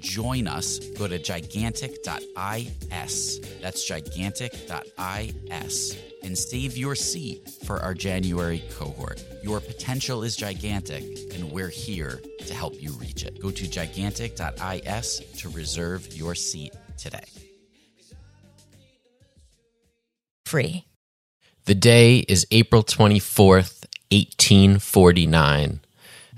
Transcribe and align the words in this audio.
join 0.00 0.48
us, 0.48 0.80
go 0.98 1.06
to 1.06 1.18
gigantic.is. 1.18 3.40
That's 3.60 3.84
gigantic.is 3.84 5.96
and 6.22 6.36
save 6.36 6.76
your 6.76 6.94
seat 6.94 7.48
for 7.64 7.80
our 7.80 7.94
January 7.94 8.62
cohort. 8.76 9.22
Your 9.42 9.60
potential 9.60 10.22
is 10.22 10.36
gigantic, 10.36 11.02
and 11.34 11.50
we're 11.50 11.68
here 11.68 12.20
to 12.46 12.54
help 12.54 12.80
you 12.80 12.92
reach 12.92 13.24
it. 13.24 13.40
Go 13.40 13.50
to 13.50 13.68
gigantic.is 13.68 15.22
to 15.38 15.48
reserve 15.48 16.14
your 16.14 16.34
seat 16.34 16.74
today. 16.98 17.24
Free. 20.44 20.84
The 21.64 21.74
day 21.74 22.18
is 22.18 22.46
April 22.50 22.82
24th, 22.82 23.86
1849 24.10 25.80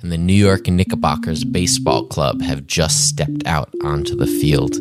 and 0.02 0.10
the 0.10 0.18
New 0.18 0.34
York 0.34 0.66
Knickerbockers 0.66 1.44
Baseball 1.44 2.06
Club 2.06 2.42
have 2.42 2.66
just 2.66 3.08
stepped 3.08 3.46
out 3.46 3.72
onto 3.84 4.16
the 4.16 4.26
field. 4.26 4.74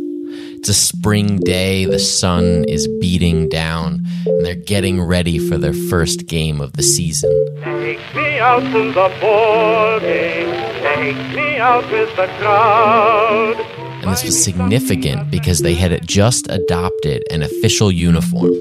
It's 0.57 0.69
a 0.69 0.73
spring 0.73 1.37
day, 1.37 1.85
the 1.85 1.99
sun 1.99 2.65
is 2.65 2.87
beating 2.99 3.49
down, 3.49 4.05
and 4.25 4.45
they're 4.45 4.55
getting 4.55 5.01
ready 5.01 5.37
for 5.37 5.57
their 5.57 5.73
first 5.73 6.27
game 6.27 6.61
of 6.61 6.73
the 6.73 6.83
season. 6.83 7.31
Take 7.63 7.99
me 8.15 8.39
out 8.39 8.61
to 8.61 8.87
the 8.87 9.17
ball 9.21 9.99
game, 9.99 10.49
take 10.81 11.35
me 11.35 11.57
out 11.57 11.89
with 11.91 12.15
the 12.15 12.27
crowd. 12.39 13.59
And 14.01 14.11
this 14.11 14.23
was 14.23 14.43
significant 14.43 15.29
because 15.29 15.59
they 15.59 15.75
had 15.75 16.07
just 16.07 16.47
adopted 16.49 17.23
an 17.29 17.43
official 17.43 17.91
uniform 17.91 18.53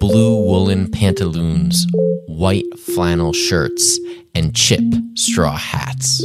blue 0.00 0.44
woolen 0.44 0.90
pantaloons, 0.90 1.86
white 2.26 2.66
flannel 2.78 3.32
shirts, 3.32 3.98
and 4.34 4.54
chip 4.54 4.84
straw 5.14 5.56
hats. 5.56 6.24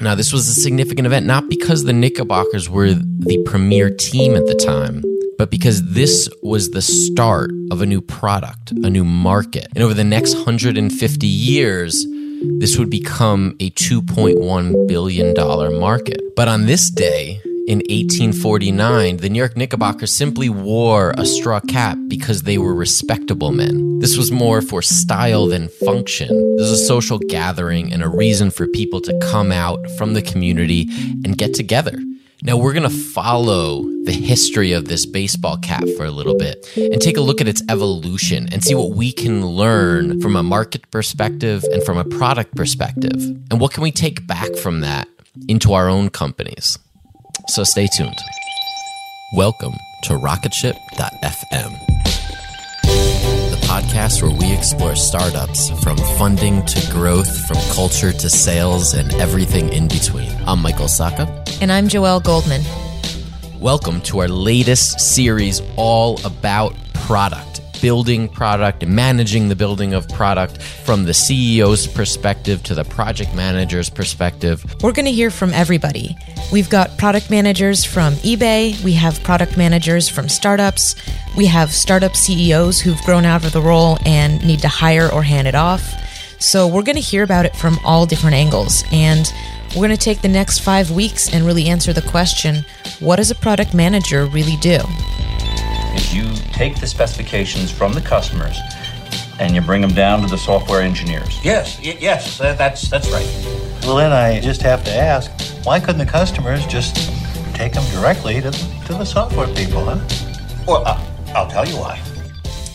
Now, 0.00 0.14
this 0.14 0.32
was 0.32 0.48
a 0.48 0.54
significant 0.54 1.06
event 1.06 1.26
not 1.26 1.48
because 1.48 1.84
the 1.84 1.92
Knickerbockers 1.92 2.68
were 2.68 2.92
the 2.92 3.42
premier 3.46 3.88
team 3.88 4.34
at 4.34 4.46
the 4.46 4.54
time, 4.54 5.02
but 5.38 5.50
because 5.50 5.92
this 5.92 6.28
was 6.42 6.70
the 6.70 6.82
start 6.82 7.50
of 7.70 7.82
a 7.82 7.86
new 7.86 8.00
product, 8.00 8.72
a 8.72 8.90
new 8.90 9.04
market. 9.04 9.68
And 9.74 9.84
over 9.84 9.94
the 9.94 10.04
next 10.04 10.34
150 10.34 11.26
years, 11.26 12.06
this 12.58 12.78
would 12.78 12.90
become 12.90 13.56
a 13.60 13.70
$2.1 13.70 14.88
billion 14.88 15.34
market. 15.80 16.20
But 16.36 16.48
on 16.48 16.66
this 16.66 16.90
day, 16.90 17.40
in 17.68 17.78
1849, 17.78 19.18
the 19.18 19.28
New 19.28 19.38
York 19.38 19.56
Knickerbockers 19.56 20.12
simply 20.12 20.48
wore 20.48 21.14
a 21.16 21.24
straw 21.24 21.60
cap 21.60 21.96
because 22.08 22.42
they 22.42 22.58
were 22.58 22.74
respectable 22.74 23.52
men. 23.52 24.00
This 24.00 24.16
was 24.16 24.32
more 24.32 24.60
for 24.60 24.82
style 24.82 25.46
than 25.46 25.68
function. 25.68 26.28
This 26.56 26.70
was 26.70 26.80
a 26.80 26.86
social 26.86 27.18
gathering 27.18 27.92
and 27.92 28.02
a 28.02 28.08
reason 28.08 28.50
for 28.50 28.66
people 28.66 29.00
to 29.02 29.16
come 29.30 29.52
out 29.52 29.78
from 29.96 30.14
the 30.14 30.22
community 30.22 30.88
and 31.24 31.38
get 31.38 31.54
together. 31.54 31.96
Now, 32.44 32.56
we're 32.56 32.72
going 32.72 32.90
to 32.90 32.90
follow 32.90 33.82
the 34.02 34.10
history 34.10 34.72
of 34.72 34.88
this 34.88 35.06
baseball 35.06 35.58
cap 35.58 35.84
for 35.96 36.04
a 36.04 36.10
little 36.10 36.36
bit 36.36 36.66
and 36.76 37.00
take 37.00 37.16
a 37.16 37.20
look 37.20 37.40
at 37.40 37.46
its 37.46 37.62
evolution 37.68 38.48
and 38.50 38.64
see 38.64 38.74
what 38.74 38.96
we 38.96 39.12
can 39.12 39.46
learn 39.46 40.20
from 40.20 40.34
a 40.34 40.42
market 40.42 40.90
perspective 40.90 41.62
and 41.70 41.84
from 41.84 41.98
a 41.98 42.04
product 42.04 42.56
perspective. 42.56 43.14
And 43.52 43.60
what 43.60 43.70
can 43.72 43.84
we 43.84 43.92
take 43.92 44.26
back 44.26 44.56
from 44.56 44.80
that 44.80 45.06
into 45.46 45.72
our 45.72 45.88
own 45.88 46.10
companies? 46.10 46.80
So 47.46 47.62
stay 47.62 47.86
tuned. 47.96 48.18
Welcome 49.36 49.74
to 50.04 50.14
Rocketship.fm, 50.14 51.78
podcast 53.72 54.20
where 54.22 54.30
we 54.38 54.52
explore 54.52 54.94
startups 54.94 55.70
from 55.82 55.96
funding 56.18 56.62
to 56.66 56.92
growth, 56.92 57.46
from 57.46 57.56
culture 57.74 58.12
to 58.12 58.28
sales, 58.28 58.92
and 58.92 59.10
everything 59.14 59.72
in 59.72 59.88
between. 59.88 60.30
I'm 60.46 60.60
Michael 60.60 60.88
Sacca. 60.88 61.26
And 61.62 61.72
I'm 61.72 61.88
Joelle 61.88 62.22
Goldman. 62.22 62.60
Welcome 63.58 64.02
to 64.02 64.18
our 64.18 64.28
latest 64.28 65.00
series 65.00 65.62
all 65.76 66.20
about 66.26 66.74
product. 66.92 67.51
Building 67.82 68.28
product 68.28 68.86
managing 68.86 69.48
the 69.48 69.56
building 69.56 69.92
of 69.92 70.08
product 70.08 70.62
from 70.62 71.02
the 71.02 71.10
CEO's 71.10 71.86
perspective 71.88 72.62
to 72.62 72.74
the 72.74 72.84
project 72.84 73.34
manager's 73.34 73.90
perspective. 73.90 74.64
We're 74.82 74.92
going 74.92 75.06
to 75.06 75.12
hear 75.12 75.30
from 75.30 75.52
everybody. 75.52 76.16
We've 76.52 76.70
got 76.70 76.96
product 76.96 77.28
managers 77.28 77.84
from 77.84 78.14
eBay, 78.14 78.82
we 78.84 78.92
have 78.92 79.20
product 79.24 79.56
managers 79.56 80.08
from 80.08 80.28
startups, 80.28 80.94
we 81.36 81.46
have 81.46 81.72
startup 81.72 82.14
CEOs 82.14 82.80
who've 82.80 83.02
grown 83.02 83.24
out 83.24 83.44
of 83.44 83.52
the 83.52 83.60
role 83.60 83.98
and 84.06 84.46
need 84.46 84.60
to 84.60 84.68
hire 84.68 85.12
or 85.12 85.24
hand 85.24 85.48
it 85.48 85.56
off. 85.56 85.82
So 86.38 86.68
we're 86.68 86.82
going 86.82 86.96
to 86.96 87.02
hear 87.02 87.24
about 87.24 87.46
it 87.46 87.56
from 87.56 87.78
all 87.84 88.06
different 88.06 88.34
angles. 88.34 88.84
And 88.92 89.26
we're 89.70 89.86
going 89.86 89.90
to 89.90 89.96
take 89.96 90.22
the 90.22 90.28
next 90.28 90.60
five 90.60 90.92
weeks 90.92 91.32
and 91.32 91.44
really 91.44 91.66
answer 91.68 91.92
the 91.92 92.02
question 92.02 92.64
what 93.00 93.16
does 93.16 93.32
a 93.32 93.34
product 93.34 93.74
manager 93.74 94.26
really 94.26 94.56
do? 94.58 94.78
Is 95.94 96.14
you 96.14 96.24
take 96.52 96.80
the 96.80 96.86
specifications 96.86 97.70
from 97.70 97.92
the 97.92 98.00
customers 98.00 98.58
and 99.38 99.54
you 99.54 99.60
bring 99.60 99.80
them 99.80 99.92
down 99.94 100.22
to 100.22 100.28
the 100.28 100.38
software 100.38 100.80
engineers. 100.82 101.38
Yes, 101.44 101.78
y- 101.82 101.96
yes, 102.00 102.38
tha- 102.38 102.54
that's 102.56 102.88
that's 102.88 103.10
right. 103.10 103.26
Well, 103.82 103.96
then 103.96 104.12
I 104.12 104.40
just 104.40 104.62
have 104.62 104.84
to 104.84 104.94
ask, 104.94 105.30
why 105.64 105.80
couldn't 105.80 105.98
the 105.98 106.10
customers 106.10 106.64
just 106.66 106.94
take 107.54 107.72
them 107.72 107.84
directly 107.92 108.40
to, 108.40 108.50
to 108.50 108.92
the 108.94 109.04
software 109.04 109.48
people, 109.48 109.84
huh? 109.84 109.98
Well, 110.66 110.82
uh, 110.86 111.00
I'll 111.34 111.48
tell 111.48 111.66
you 111.66 111.76
why. 111.76 112.00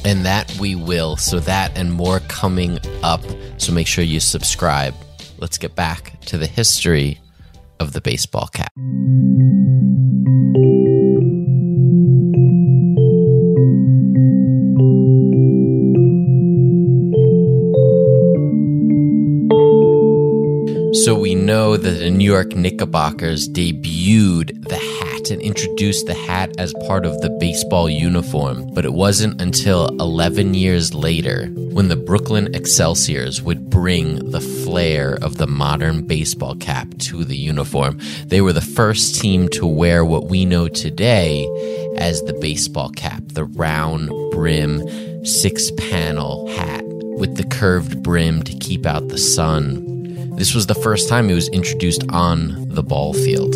And 0.03 0.25
that 0.25 0.53
we 0.59 0.75
will. 0.75 1.15
So, 1.17 1.39
that 1.41 1.77
and 1.77 1.91
more 1.91 2.19
coming 2.21 2.79
up. 3.03 3.21
So, 3.57 3.71
make 3.71 3.87
sure 3.87 4.03
you 4.03 4.19
subscribe. 4.19 4.93
Let's 5.37 5.57
get 5.57 5.75
back 5.75 6.19
to 6.25 6.37
the 6.37 6.47
history 6.47 7.19
of 7.79 7.93
the 7.93 8.01
baseball 8.01 8.47
cap. 8.47 8.71
Know 21.47 21.77
that 21.77 21.91
the 21.91 22.09
New 22.09 22.29
York 22.29 22.57
Knickerbockers 22.57 23.47
debuted 23.47 24.67
the 24.67 24.75
hat 24.75 25.29
and 25.29 25.41
introduced 25.41 26.05
the 26.05 26.13
hat 26.13 26.53
as 26.57 26.73
part 26.85 27.05
of 27.05 27.21
the 27.21 27.29
baseball 27.39 27.89
uniform, 27.89 28.69
but 28.73 28.83
it 28.83 28.91
wasn't 28.91 29.41
until 29.41 29.87
11 30.01 30.55
years 30.55 30.93
later 30.93 31.47
when 31.71 31.87
the 31.87 31.95
Brooklyn 31.95 32.53
Excelsiors 32.53 33.41
would 33.41 33.69
bring 33.69 34.29
the 34.31 34.41
flair 34.41 35.17
of 35.21 35.37
the 35.37 35.47
modern 35.47 36.05
baseball 36.05 36.53
cap 36.55 36.89
to 36.97 37.23
the 37.23 37.37
uniform. 37.37 37.97
They 38.25 38.41
were 38.41 38.53
the 38.53 38.59
first 38.59 39.15
team 39.15 39.47
to 39.53 39.65
wear 39.65 40.03
what 40.03 40.27
we 40.27 40.43
know 40.43 40.67
today 40.67 41.47
as 41.97 42.21
the 42.23 42.37
baseball 42.41 42.89
cap, 42.89 43.23
the 43.27 43.45
round 43.45 44.09
brim, 44.31 45.25
six 45.25 45.71
panel 45.77 46.45
hat 46.57 46.83
with 46.83 47.37
the 47.37 47.45
curved 47.45 48.03
brim 48.03 48.43
to 48.43 48.53
keep 48.57 48.85
out 48.85 49.07
the 49.07 49.17
sun. 49.17 49.86
This 50.37 50.53
was 50.53 50.67
the 50.67 50.75
first 50.75 51.09
time 51.09 51.29
it 51.31 51.33
was 51.33 51.49
introduced 51.49 52.03
on 52.09 52.69
the 52.69 52.83
ball 52.83 53.13
field. 53.13 53.55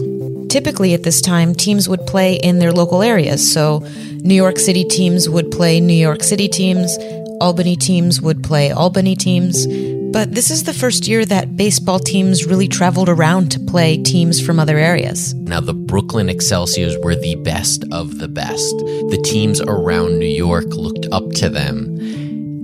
Typically, 0.49 0.95
at 0.95 1.03
this 1.03 1.21
time, 1.21 1.53
teams 1.53 1.87
would 1.87 2.05
play 2.07 2.35
in 2.35 2.57
their 2.57 2.71
local 2.71 3.03
areas. 3.03 3.53
So, 3.53 3.87
New 4.23 4.33
York 4.33 4.57
City 4.57 4.83
teams 4.83 5.29
would 5.29 5.51
play 5.51 5.79
New 5.79 5.93
York 5.93 6.23
City 6.23 6.47
teams, 6.47 6.97
Albany 7.39 7.75
teams 7.75 8.21
would 8.21 8.43
play 8.43 8.71
Albany 8.71 9.15
teams. 9.15 9.65
But 10.11 10.35
this 10.35 10.51
is 10.51 10.65
the 10.65 10.73
first 10.73 11.07
year 11.07 11.23
that 11.25 11.55
baseball 11.55 11.97
teams 11.97 12.45
really 12.45 12.67
traveled 12.67 13.07
around 13.09 13.51
to 13.51 13.59
play 13.59 13.97
teams 13.97 14.39
from 14.39 14.59
other 14.59 14.77
areas. 14.77 15.33
Now, 15.35 15.61
the 15.61 15.73
Brooklyn 15.73 16.29
Excelsiors 16.29 16.97
were 16.97 17.15
the 17.15 17.35
best 17.35 17.85
of 17.91 18.19
the 18.19 18.27
best. 18.27 18.77
The 19.09 19.21
teams 19.23 19.61
around 19.61 20.19
New 20.19 20.25
York 20.25 20.65
looked 20.67 21.07
up 21.11 21.31
to 21.35 21.47
them, 21.47 21.97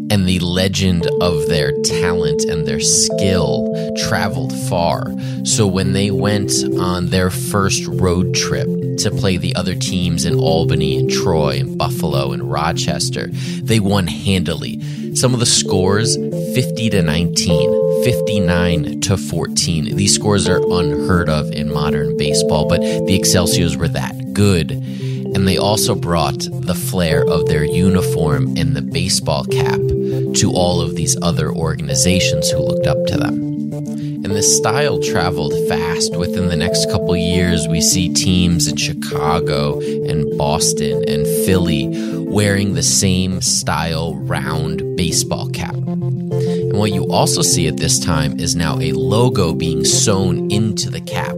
and 0.09 0.27
the 0.27 0.39
legend 0.39 1.07
of 1.21 1.48
their 1.48 1.71
talent 1.83 2.44
and 2.44 2.65
their 2.65 2.80
skill 2.80 3.74
traveled 4.07 4.54
far. 4.69 5.06
So, 5.44 5.68
when 5.68 5.94
they 5.94 6.12
went 6.12 6.51
on 6.80 7.07
their 7.07 7.30
first 7.30 7.86
road 7.88 8.33
trip 8.33 8.68
to 9.00 9.12
play 9.12 9.38
the 9.38 9.56
other 9.56 9.75
teams 9.75 10.25
in 10.25 10.36
Albany 10.36 10.98
and 10.98 11.09
Troy 11.09 11.59
and 11.59 11.77
Buffalo 11.77 12.31
and 12.31 12.50
Rochester, 12.50 13.27
they 13.62 13.80
won 13.80 14.07
handily. 14.07 14.81
Some 15.15 15.33
of 15.33 15.39
the 15.39 15.45
scores 15.45 16.15
50 16.15 16.89
to 16.92 17.01
19, 17.01 18.03
59 18.03 19.01
to 19.01 19.18
14. 19.18 19.95
These 19.95 20.13
scores 20.13 20.48
are 20.48 20.62
unheard 20.71 21.30
of 21.30 21.51
in 21.51 21.74
modern 21.74 22.18
baseball, 22.18 22.68
but 22.68 22.81
the 22.81 23.15
Excelsiors 23.15 23.75
were 23.75 23.88
that 23.88 24.33
good. 24.33 24.71
And 24.71 25.48
they 25.48 25.57
also 25.57 25.95
brought 25.95 26.39
the 26.51 26.75
flair 26.75 27.24
of 27.25 27.48
their 27.48 27.63
uniform 27.63 28.56
and 28.57 28.75
the 28.75 28.81
baseball 28.81 29.44
cap 29.45 29.80
to 30.35 30.51
all 30.51 30.81
of 30.81 30.95
these 30.95 31.15
other 31.21 31.51
organizations 31.51 32.49
who 32.49 32.59
looked 32.59 32.87
up 32.87 33.03
to 33.07 33.17
them. 33.17 33.33
And 34.27 34.35
the 34.35 34.43
style 34.43 34.99
traveled 34.99 35.53
fast. 35.69 36.15
Within 36.17 36.47
the 36.47 36.55
next 36.55 36.89
couple 36.89 37.15
years, 37.15 37.67
we 37.67 37.79
see 37.79 38.13
teams 38.13 38.67
in 38.67 38.75
Chicago 38.75 39.79
and 39.79 40.37
Boston 40.37 41.03
and 41.07 41.25
Philly 41.45 41.87
wearing 42.17 42.73
the 42.73 42.83
same 42.83 43.41
style 43.41 44.15
round 44.15 44.97
baseball 44.97 45.49
cap. 45.49 45.75
And 45.75 46.77
what 46.77 46.91
you 46.91 47.09
also 47.09 47.41
see 47.41 47.67
at 47.67 47.77
this 47.77 47.99
time 47.99 48.39
is 48.39 48.55
now 48.55 48.79
a 48.79 48.91
logo 48.91 49.53
being 49.53 49.85
sewn 49.85 50.51
into 50.51 50.89
the 50.89 51.01
cap. 51.01 51.37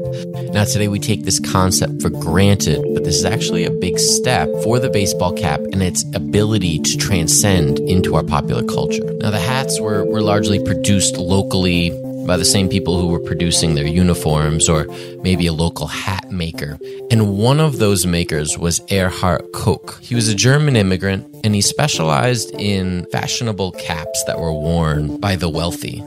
Now, 0.51 0.63
today 0.63 0.87
we 0.87 0.99
take 0.99 1.23
this 1.23 1.39
concept 1.39 2.01
for 2.01 2.09
granted, 2.09 2.81
but 2.93 3.03
this 3.03 3.15
is 3.15 3.25
actually 3.25 3.65
a 3.65 3.71
big 3.71 3.99
step 3.99 4.49
for 4.63 4.79
the 4.79 4.89
baseball 4.89 5.31
cap 5.31 5.59
and 5.59 5.83
its 5.83 6.03
ability 6.15 6.79
to 6.79 6.97
transcend 6.97 7.79
into 7.79 8.15
our 8.15 8.23
popular 8.23 8.63
culture. 8.63 9.13
Now, 9.13 9.29
the 9.29 9.39
hats 9.39 9.79
were, 9.79 10.03
were 10.05 10.21
largely 10.21 10.63
produced 10.63 11.17
locally 11.17 11.91
by 12.25 12.37
the 12.37 12.45
same 12.45 12.69
people 12.69 12.99
who 12.99 13.07
were 13.07 13.19
producing 13.19 13.75
their 13.75 13.87
uniforms 13.87 14.69
or 14.69 14.85
maybe 15.23 15.47
a 15.47 15.53
local 15.53 15.87
hat 15.87 16.31
maker. 16.31 16.77
And 17.09 17.37
one 17.37 17.59
of 17.59 17.79
those 17.79 18.05
makers 18.05 18.57
was 18.57 18.79
Ehrhardt 18.91 19.51
Koch. 19.51 19.99
He 20.01 20.13
was 20.13 20.29
a 20.29 20.35
German 20.35 20.75
immigrant 20.75 21.25
and 21.43 21.55
he 21.55 21.61
specialized 21.61 22.51
in 22.53 23.05
fashionable 23.11 23.71
caps 23.73 24.23
that 24.25 24.39
were 24.39 24.53
worn 24.53 25.19
by 25.19 25.35
the 25.35 25.49
wealthy. 25.49 26.03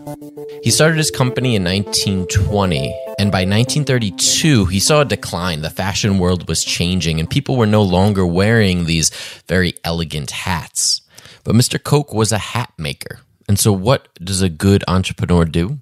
He 0.63 0.71
started 0.71 0.97
his 0.97 1.11
company 1.11 1.57
in 1.57 1.65
1920, 1.65 2.95
and 3.23 3.31
by 3.31 3.43
1932, 3.43 4.67
he 4.67 4.81
saw 4.81 5.03
a 5.03 5.05
decline. 5.05 5.63
The 5.63 5.71
fashion 5.71 6.19
world 6.19 6.49
was 6.49 6.65
changing, 6.65 7.21
and 7.21 7.31
people 7.31 7.57
were 7.57 7.69
no 7.69 7.81
longer 7.85 8.27
wearing 8.27 8.85
these 8.85 9.11
very 9.47 9.75
elegant 9.85 10.33
hats. 10.33 11.03
But 11.45 11.55
Mr. 11.55 11.81
Koch 11.81 12.13
was 12.13 12.33
a 12.33 12.39
hat 12.39 12.73
maker. 12.77 13.21
And 13.47 13.61
so, 13.61 13.73
what 13.73 14.09
does 14.17 14.43
a 14.43 14.49
good 14.49 14.83
entrepreneur 14.89 15.45
do? 15.45 15.79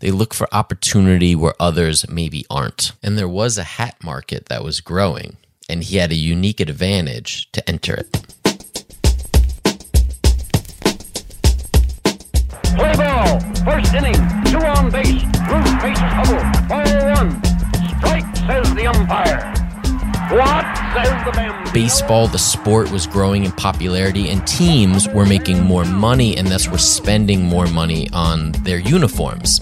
They 0.00 0.10
look 0.10 0.34
for 0.34 0.54
opportunity 0.54 1.34
where 1.34 1.54
others 1.58 2.06
maybe 2.10 2.44
aren't. 2.50 2.92
And 3.02 3.16
there 3.16 3.26
was 3.26 3.56
a 3.56 3.64
hat 3.64 3.96
market 4.04 4.50
that 4.50 4.62
was 4.62 4.82
growing, 4.82 5.38
and 5.70 5.82
he 5.82 5.96
had 5.96 6.12
a 6.12 6.14
unique 6.14 6.60
advantage 6.60 7.50
to 7.52 7.66
enter 7.66 7.94
it. 7.94 8.41
Play 12.76 12.94
ball. 12.96 13.40
First 13.64 13.94
inning. 13.94 14.14
Two 14.46 14.58
on 14.58 14.90
base. 14.90 15.22
Ruth 15.48 15.82
base 15.82 15.98
trouble. 15.98 16.42
Ball 16.68 16.92
one. 17.14 17.44
Strike, 17.98 18.36
says 18.36 18.74
the 18.74 18.86
umpire. 18.86 19.52
What? 20.30 21.72
Baseball, 21.74 22.26
the 22.26 22.38
sport, 22.38 22.90
was 22.90 23.06
growing 23.06 23.44
in 23.44 23.52
popularity, 23.52 24.30
and 24.30 24.46
teams 24.46 25.08
were 25.08 25.26
making 25.26 25.62
more 25.62 25.84
money 25.84 26.36
and 26.36 26.48
thus 26.48 26.68
were 26.68 26.78
spending 26.78 27.42
more 27.44 27.66
money 27.66 28.08
on 28.12 28.52
their 28.62 28.78
uniforms. 28.78 29.60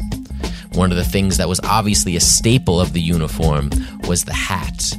One 0.75 0.93
of 0.93 0.97
the 0.97 1.05
things 1.05 1.37
that 1.39 1.49
was 1.49 1.61
obviously 1.65 2.15
a 2.15 2.21
staple 2.21 2.81
of 2.81 2.93
the 2.93 3.01
uniform 3.01 3.71
was 4.07 4.25
the 4.25 4.33
hat. 4.33 4.93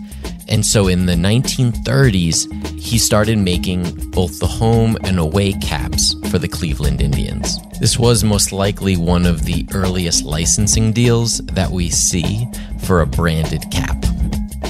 And 0.51 0.65
so 0.65 0.89
in 0.89 1.05
the 1.05 1.13
1930s, 1.13 2.77
he 2.77 2.98
started 2.98 3.38
making 3.38 4.12
both 4.12 4.38
the 4.39 4.48
home 4.48 4.98
and 5.05 5.17
away 5.17 5.53
caps 5.53 6.13
for 6.29 6.39
the 6.39 6.48
Cleveland 6.50 7.01
Indians. 7.01 7.58
This 7.79 7.98
was 7.98 8.25
most 8.25 8.51
likely 8.51 8.98
one 8.98 9.25
of 9.25 9.46
the 9.46 9.65
earliest 9.74 10.25
licensing 10.25 10.91
deals 10.91 11.38
that 11.53 11.72
we 11.72 11.89
see 11.89 12.46
for 12.84 13.00
a 13.00 13.08
branded 13.08 13.63
cap. 13.72 14.01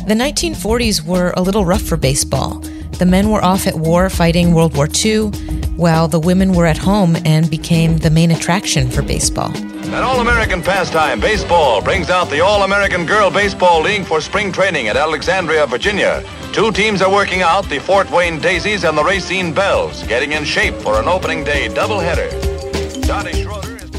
The 0.08 0.14
1940s 0.14 1.04
were 1.04 1.34
a 1.36 1.42
little 1.42 1.66
rough 1.66 1.82
for 1.82 1.98
baseball. 1.98 2.60
The 3.00 3.08
men 3.08 3.32
were 3.32 3.44
off 3.44 3.66
at 3.66 3.76
war 3.76 4.08
fighting 4.12 4.54
World 4.54 4.78
War 4.78 4.88
II, 5.04 5.30
while 5.78 6.08
the 6.08 6.20
women 6.20 6.54
were 6.54 6.68
at 6.68 6.78
home 6.78 7.18
and 7.26 7.50
became 7.50 7.98
the 7.98 8.12
main 8.12 8.30
attraction 8.30 8.92
for 8.92 9.02
baseball. 9.02 9.52
An 9.94 10.04
All 10.04 10.22
American 10.22 10.62
pastime, 10.62 11.20
baseball, 11.20 11.82
brings 11.82 12.10
out 12.10 12.30
the 12.30 12.40
All 12.40 12.64
American 12.64 13.06
Girl 13.06 13.30
Baseball 13.30 13.82
League 13.82 14.06
for 14.06 14.22
spring 14.22 14.50
training 14.50 14.88
at 14.88 14.96
Alexandria, 14.96 15.68
Virginia. 15.68 16.24
Two 16.54 16.72
teams 16.72 17.02
are 17.02 17.12
working 17.12 17.42
out 17.42 17.68
the 17.68 17.78
Fort 17.78 18.10
Wayne 18.10 18.40
Daisies 18.40 18.86
and 18.86 18.98
the 18.98 19.04
Racine 19.04 19.54
Belles, 19.54 20.04
getting 20.04 20.32
in 20.32 20.46
shape 20.46 20.76
for 20.76 20.98
an 20.98 21.10
opening 21.10 21.44
day 21.44 21.68
doubleheader. 21.68 22.32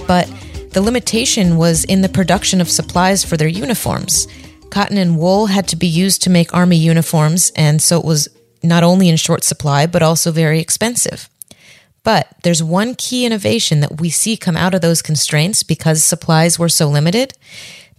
But 0.07 0.33
the 0.71 0.81
limitation 0.81 1.59
was 1.59 1.85
in 1.85 2.01
the 2.01 2.09
production 2.09 2.63
of 2.63 2.71
supplies 2.71 3.23
for 3.23 3.37
their 3.37 3.47
uniforms. 3.47 4.27
Cotton 4.71 4.97
and 4.97 5.19
wool 5.19 5.45
had 5.45 5.69
to 5.69 5.77
be 5.77 5.87
used 5.87 6.23
to 6.23 6.31
make 6.31 6.55
Army 6.55 6.79
uniforms, 6.79 7.53
and 7.55 7.83
so 7.83 7.99
it 7.99 8.05
was 8.07 8.29
not 8.63 8.83
only 8.83 9.11
in 9.11 9.17
short 9.17 9.45
supply, 9.45 9.87
but 9.87 10.03
also 10.03 10.33
very 10.33 10.59
expensive. 10.59 11.29
But 12.05 12.29
there's 12.43 12.63
one 12.63 12.95
key 12.95 13.25
innovation 13.25 13.81
that 13.81 14.01
we 14.01 14.11
see 14.11 14.37
come 14.37 14.57
out 14.57 14.75
of 14.75 14.81
those 14.81 15.03
constraints 15.03 15.63
because 15.63 16.03
supplies 16.03 16.59
were 16.59 16.69
so 16.69 16.89
limited. 16.89 17.35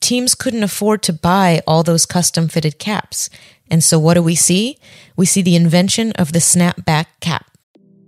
Teams 0.01 0.35
couldn't 0.35 0.63
afford 0.63 1.01
to 1.03 1.13
buy 1.13 1.61
all 1.65 1.83
those 1.83 2.05
custom 2.05 2.49
fitted 2.49 2.79
caps. 2.79 3.29
And 3.71 3.83
so 3.83 3.97
what 3.97 4.15
do 4.15 4.23
we 4.23 4.35
see? 4.35 4.77
We 5.15 5.25
see 5.25 5.41
the 5.41 5.55
invention 5.55 6.11
of 6.13 6.33
the 6.33 6.39
snapback 6.39 7.05
cap. 7.21 7.49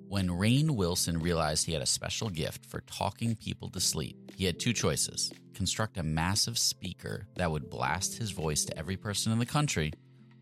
When 0.10 0.28
Rainn 0.30 0.72
Wilson 0.72 1.20
realized 1.20 1.66
he 1.66 1.74
had 1.74 1.82
a 1.82 1.88
special 1.88 2.30
gift 2.30 2.66
for 2.66 2.82
talking 2.82 3.36
people 3.36 3.70
to 3.70 3.80
sleep, 3.80 4.32
he 4.36 4.46
had 4.46 4.60
two 4.60 4.74
choices 4.74 5.32
construct 5.54 5.98
a 5.98 6.04
massive 6.04 6.58
speaker 6.58 7.28
that 7.36 7.50
would 7.50 7.70
blast 7.70 8.18
his 8.18 8.32
voice 8.32 8.66
to 8.66 8.78
every 8.78 8.98
person 8.98 9.32
in 9.32 9.40
the 9.40 9.46
country, 9.46 9.94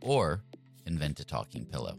or 0.02 0.42
invent 0.86 1.20
a 1.20 1.26
talking 1.26 1.66
pillow. 1.66 1.98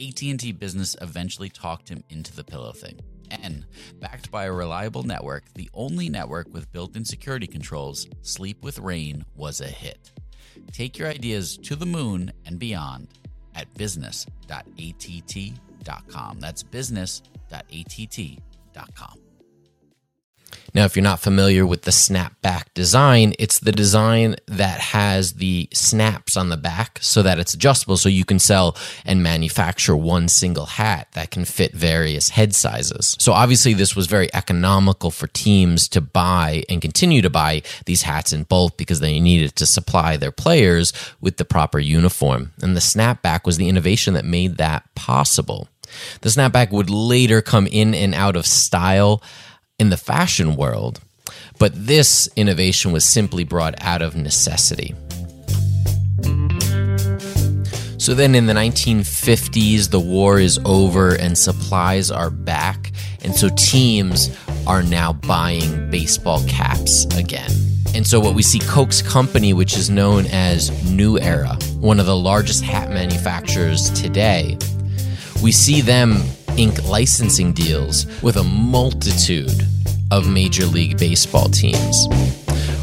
AT&T 0.00 0.52
Business 0.52 0.96
eventually 1.00 1.48
talked 1.48 1.88
him 1.88 2.02
into 2.10 2.34
the 2.34 2.44
pillow 2.44 2.72
thing. 2.72 3.00
And 3.30 3.66
backed 4.00 4.30
by 4.30 4.44
a 4.44 4.52
reliable 4.52 5.02
network, 5.02 5.52
the 5.54 5.68
only 5.74 6.08
network 6.08 6.52
with 6.52 6.70
built-in 6.72 7.04
security 7.04 7.46
controls, 7.46 8.06
Sleep 8.22 8.62
with 8.62 8.78
Rain 8.78 9.24
was 9.34 9.60
a 9.60 9.66
hit. 9.66 10.12
Take 10.72 10.98
your 10.98 11.08
ideas 11.08 11.58
to 11.58 11.76
the 11.76 11.86
moon 11.86 12.32
and 12.44 12.58
beyond 12.58 13.08
at 13.54 13.72
business.att.com. 13.74 16.40
That's 16.40 16.62
business.att.com. 16.62 19.25
Now, 20.76 20.84
if 20.84 20.94
you're 20.94 21.02
not 21.02 21.20
familiar 21.20 21.64
with 21.64 21.84
the 21.84 21.90
snapback 21.90 22.64
design, 22.74 23.32
it's 23.38 23.60
the 23.60 23.72
design 23.72 24.36
that 24.46 24.78
has 24.78 25.32
the 25.32 25.70
snaps 25.72 26.36
on 26.36 26.50
the 26.50 26.58
back 26.58 26.98
so 27.00 27.22
that 27.22 27.38
it's 27.38 27.54
adjustable 27.54 27.96
so 27.96 28.10
you 28.10 28.26
can 28.26 28.38
sell 28.38 28.76
and 29.06 29.22
manufacture 29.22 29.96
one 29.96 30.28
single 30.28 30.66
hat 30.66 31.08
that 31.12 31.30
can 31.30 31.46
fit 31.46 31.72
various 31.72 32.28
head 32.28 32.54
sizes. 32.54 33.16
So, 33.18 33.32
obviously, 33.32 33.72
this 33.72 33.96
was 33.96 34.06
very 34.06 34.28
economical 34.34 35.10
for 35.10 35.28
teams 35.28 35.88
to 35.88 36.02
buy 36.02 36.62
and 36.68 36.82
continue 36.82 37.22
to 37.22 37.30
buy 37.30 37.62
these 37.86 38.02
hats 38.02 38.34
in 38.34 38.42
bulk 38.42 38.76
because 38.76 39.00
they 39.00 39.18
needed 39.18 39.56
to 39.56 39.64
supply 39.64 40.18
their 40.18 40.30
players 40.30 40.92
with 41.22 41.38
the 41.38 41.46
proper 41.46 41.78
uniform. 41.78 42.52
And 42.60 42.76
the 42.76 42.80
snapback 42.80 43.46
was 43.46 43.56
the 43.56 43.70
innovation 43.70 44.12
that 44.12 44.26
made 44.26 44.58
that 44.58 44.94
possible. 44.94 45.68
The 46.20 46.28
snapback 46.28 46.70
would 46.70 46.90
later 46.90 47.40
come 47.40 47.66
in 47.66 47.94
and 47.94 48.14
out 48.14 48.36
of 48.36 48.46
style 48.46 49.22
in 49.78 49.90
the 49.90 49.96
fashion 49.96 50.56
world, 50.56 51.00
but 51.58 51.72
this 51.74 52.28
innovation 52.36 52.92
was 52.92 53.04
simply 53.04 53.44
brought 53.44 53.74
out 53.82 54.02
of 54.02 54.16
necessity. 54.16 54.94
So 57.98 58.14
then 58.14 58.34
in 58.34 58.46
the 58.46 58.52
1950s, 58.52 59.90
the 59.90 59.98
war 59.98 60.38
is 60.38 60.60
over 60.64 61.14
and 61.16 61.36
supplies 61.36 62.10
are 62.10 62.30
back. 62.30 62.92
And 63.24 63.34
so 63.34 63.48
teams 63.56 64.30
are 64.66 64.82
now 64.82 65.14
buying 65.14 65.90
baseball 65.90 66.46
caps 66.46 67.04
again. 67.16 67.50
And 67.94 68.06
so 68.06 68.20
what 68.20 68.34
we 68.34 68.42
see 68.42 68.60
Koch's 68.60 69.02
company, 69.02 69.52
which 69.52 69.76
is 69.76 69.90
known 69.90 70.26
as 70.26 70.70
New 70.90 71.18
Era, 71.18 71.58
one 71.80 71.98
of 71.98 72.06
the 72.06 72.16
largest 72.16 72.62
hat 72.62 72.90
manufacturers 72.90 73.90
today, 73.90 74.56
we 75.42 75.50
see 75.50 75.80
them 75.80 76.22
ink 76.56 76.82
licensing 76.88 77.52
deals 77.52 78.06
with 78.22 78.36
a 78.36 78.42
multitude 78.42 79.66
of 80.10 80.28
Major 80.28 80.66
League 80.66 80.98
Baseball 80.98 81.48
teams. 81.48 82.06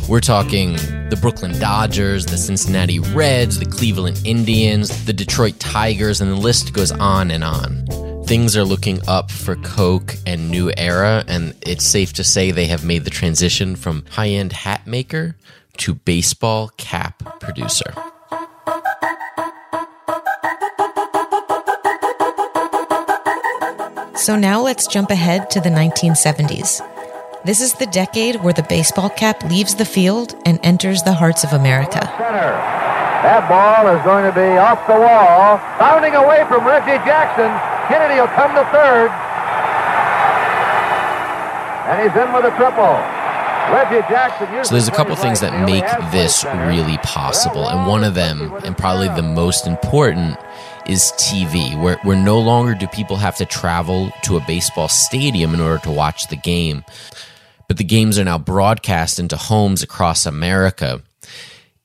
We're 0.08 0.20
talking 0.20 0.74
the 1.10 1.18
Brooklyn 1.20 1.58
Dodgers, 1.60 2.26
the 2.26 2.38
Cincinnati 2.38 3.00
Reds, 3.00 3.60
the 3.60 3.66
Cleveland 3.66 4.22
Indians, 4.26 5.06
the 5.06 5.14
Detroit 5.14 5.60
Tigers, 5.60 6.22
and 6.22 6.32
the 6.32 6.36
list 6.36 6.74
goes 6.74 6.92
on 6.92 7.32
and 7.32 7.44
on. 7.44 7.86
Things 8.26 8.56
are 8.56 8.64
looking 8.64 9.00
up 9.08 9.32
for 9.32 9.56
Koch 9.56 10.16
and 10.26 10.50
New 10.50 10.72
Era, 10.78 11.24
and 11.28 11.56
it's 11.62 11.86
safe 11.86 12.14
to 12.14 12.24
say 12.24 12.52
they 12.52 12.68
have 12.68 12.86
made 12.86 13.06
the 13.06 13.10
transition 13.10 13.76
from 13.76 14.06
high 14.12 14.30
end 14.30 14.54
hat 14.54 14.86
maker 14.86 15.36
to 15.78 15.96
baseball 15.96 16.70
cap 16.78 17.40
producer. 17.40 17.94
So 24.24 24.38
now 24.38 24.62
let's 24.62 24.88
jump 24.88 25.10
ahead 25.10 25.52
to 25.52 25.60
the 25.60 25.68
1970s. 25.68 26.80
This 27.44 27.60
is 27.60 27.74
the 27.74 27.88
decade 27.88 28.38
where 28.38 28.54
the 28.54 28.64
baseball 28.64 29.10
cap 29.10 29.44
leaves 29.44 29.76
the 29.76 29.84
field 29.84 30.34
and 30.46 30.62
enters 30.64 31.04
the 31.04 31.12
hearts 31.12 31.44
of 31.44 31.52
America. 31.52 32.00
Center. 32.16 32.56
That 33.28 33.44
ball 33.52 33.84
is 33.92 34.00
going 34.08 34.24
to 34.24 34.32
be 34.32 34.56
off 34.56 34.80
the 34.88 34.96
wall. 34.96 35.60
Bounding 35.76 36.16
away 36.16 36.48
from 36.48 36.64
Reggie 36.64 37.04
Jackson. 37.04 37.52
Kennedy 37.92 38.16
will 38.16 38.32
come 38.32 38.56
to 38.56 38.64
third. 38.72 39.12
And 41.92 42.00
he's 42.00 42.16
in 42.16 42.32
with 42.32 42.48
a 42.48 42.56
triple. 42.56 42.96
So 44.66 44.76
there's 44.76 44.88
a 44.88 44.92
couple 44.92 45.16
things 45.16 45.40
that 45.42 45.66
make 45.66 45.86
this 46.12 46.44
really 46.44 46.98
possible, 47.00 47.68
and 47.68 47.88
one 47.88 48.04
of 48.04 48.16
them, 48.16 48.54
and 48.64 48.78
probably 48.78 49.08
the 49.10 49.22
most 49.22 49.68
important, 49.68 50.38
is 50.86 51.14
TV, 51.18 51.80
where, 51.82 51.98
where 52.04 52.18
no 52.18 52.40
longer 52.40 52.76
do 52.76 52.88
people 52.88 53.18
have 53.18 53.38
to 53.38 53.46
travel 53.46 54.12
to 54.24 54.38
a 54.38 54.46
baseball 54.46 54.88
stadium 54.88 55.54
in 55.54 55.62
order 55.62 55.82
to 55.84 55.92
watch 55.92 56.28
the 56.28 56.36
game, 56.36 56.84
but 57.68 57.78
the 57.78 57.84
games 57.84 58.20
are 58.20 58.26
now 58.26 58.38
broadcast 58.38 59.20
into 59.20 59.38
homes 59.38 59.82
across 59.82 60.26
America, 60.26 61.02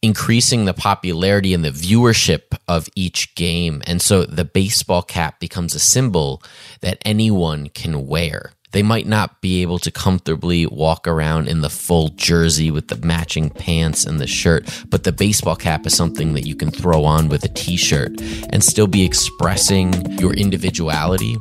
increasing 0.03 0.65
the 0.65 0.75
popularity 0.75 1.55
and 1.55 1.65
the 1.65 1.71
viewership 1.71 2.57
of 2.67 2.89
each 2.95 3.35
game. 3.35 3.83
And 3.87 4.03
so 4.03 4.25
the 4.25 4.45
baseball 4.45 5.03
cap 5.03 5.41
becomes 5.41 5.75
a 5.75 5.81
symbol 5.81 6.43
that 6.81 6.99
anyone 7.05 7.69
can 7.69 8.07
wear. 8.07 8.53
They 8.73 8.83
might 8.83 9.07
not 9.07 9.41
be 9.41 9.63
able 9.63 9.79
to 9.79 9.91
comfortably 9.91 10.67
walk 10.67 11.09
around 11.09 11.49
in 11.49 11.63
the 11.63 11.71
full 11.71 12.11
jersey 12.11 12.71
with 12.71 12.89
the 12.89 12.97
matching 12.97 13.49
pants 13.49 14.05
and 14.05 14.21
the 14.21 14.27
shirt, 14.27 14.69
but 14.91 15.05
the 15.05 15.13
baseball 15.13 15.57
cap 15.57 15.87
is 15.87 15.97
something 15.97 16.35
that 16.35 16.47
you 16.47 16.55
can 16.55 16.71
throw 16.71 17.05
on 17.05 17.29
with 17.29 17.45
a 17.45 17.49
t 17.49 17.77
shirt 17.77 18.13
and 18.51 18.63
still 18.63 18.87
be 18.87 19.05
expressing 19.05 19.95
your 20.19 20.35
individuality 20.35 21.37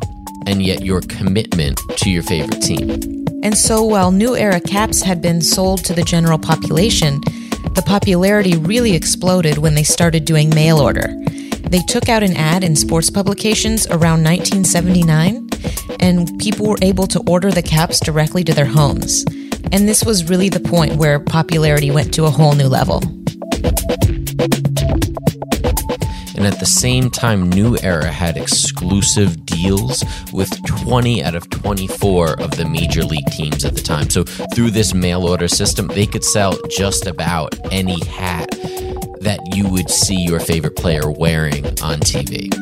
and 0.46 0.63
yet 0.63 0.84
your 0.84 1.01
commitment 1.01 1.77
to 1.98 2.10
your 2.10 2.24
favorite 2.24 2.62
team. 2.62 2.89
And 3.43 3.57
so 3.57 3.84
while 3.84 4.12
New 4.12 4.36
Era 4.36 4.62
caps 4.62 5.01
had 5.01 5.22
been 5.22 5.41
sold 5.41 5.84
to 5.86 5.93
the 5.93 6.03
general 6.03 6.39
population, 6.39 7.19
the 7.75 7.84
popularity 7.86 8.55
really 8.57 8.96
exploded 8.96 9.57
when 9.57 9.75
they 9.75 9.84
started 9.84 10.24
doing 10.24 10.50
mail 10.50 10.79
order. 10.79 11.13
They 11.69 11.79
took 11.79 12.07
out 12.07 12.24
an 12.24 12.38
ad 12.38 12.63
in 12.63 12.77
sports 12.77 13.10
publications 13.10 13.86
around 13.88 14.24
1979, 14.24 15.47
and 16.00 16.38
people 16.40 16.68
were 16.68 16.78
able 16.82 17.08
to 17.08 17.20
order 17.28 17.52
the 17.52 17.62
caps 17.62 18.00
directly 18.00 18.44
to 18.44 18.54
their 18.54 18.66
homes. 18.66 19.26
And 19.72 19.88
this 19.88 20.04
was 20.04 20.30
really 20.30 20.50
the 20.50 20.60
point 20.60 20.96
where 20.96 21.20
popularity 21.20 21.92
went 21.92 22.14
to 22.14 22.26
a 22.26 22.30
whole 22.30 22.54
new 22.54 22.68
level. 22.68 23.02
And 26.38 26.46
at 26.46 26.60
the 26.60 26.68
same 26.68 27.10
time, 27.10 27.50
New 27.50 27.78
Era 27.82 28.12
had 28.12 28.38
exclusive 28.38 29.44
deals 29.46 30.04
with 30.32 30.52
20 30.68 31.24
out 31.24 31.34
of 31.34 31.50
24 31.50 32.40
of 32.40 32.52
the 32.52 32.66
major 32.66 33.04
league 33.04 33.26
teams 33.32 33.66
at 33.66 33.76
the 33.76 33.82
time. 33.82 34.10
So 34.12 34.24
through 34.24 34.70
this 34.70 34.94
mail 34.94 35.28
order 35.28 35.48
system, 35.48 35.88
they 35.88 36.06
could 36.06 36.24
sell 36.24 36.56
just 36.70 37.08
about 37.08 37.56
any 37.72 38.06
hat 38.06 38.56
that 39.22 39.40
you 39.56 39.68
would 39.70 39.90
see 39.90 40.16
your 40.16 40.40
favorite 40.40 40.76
player 40.76 41.10
wearing 41.10 41.66
on 41.82 42.00
TV. 42.00 42.54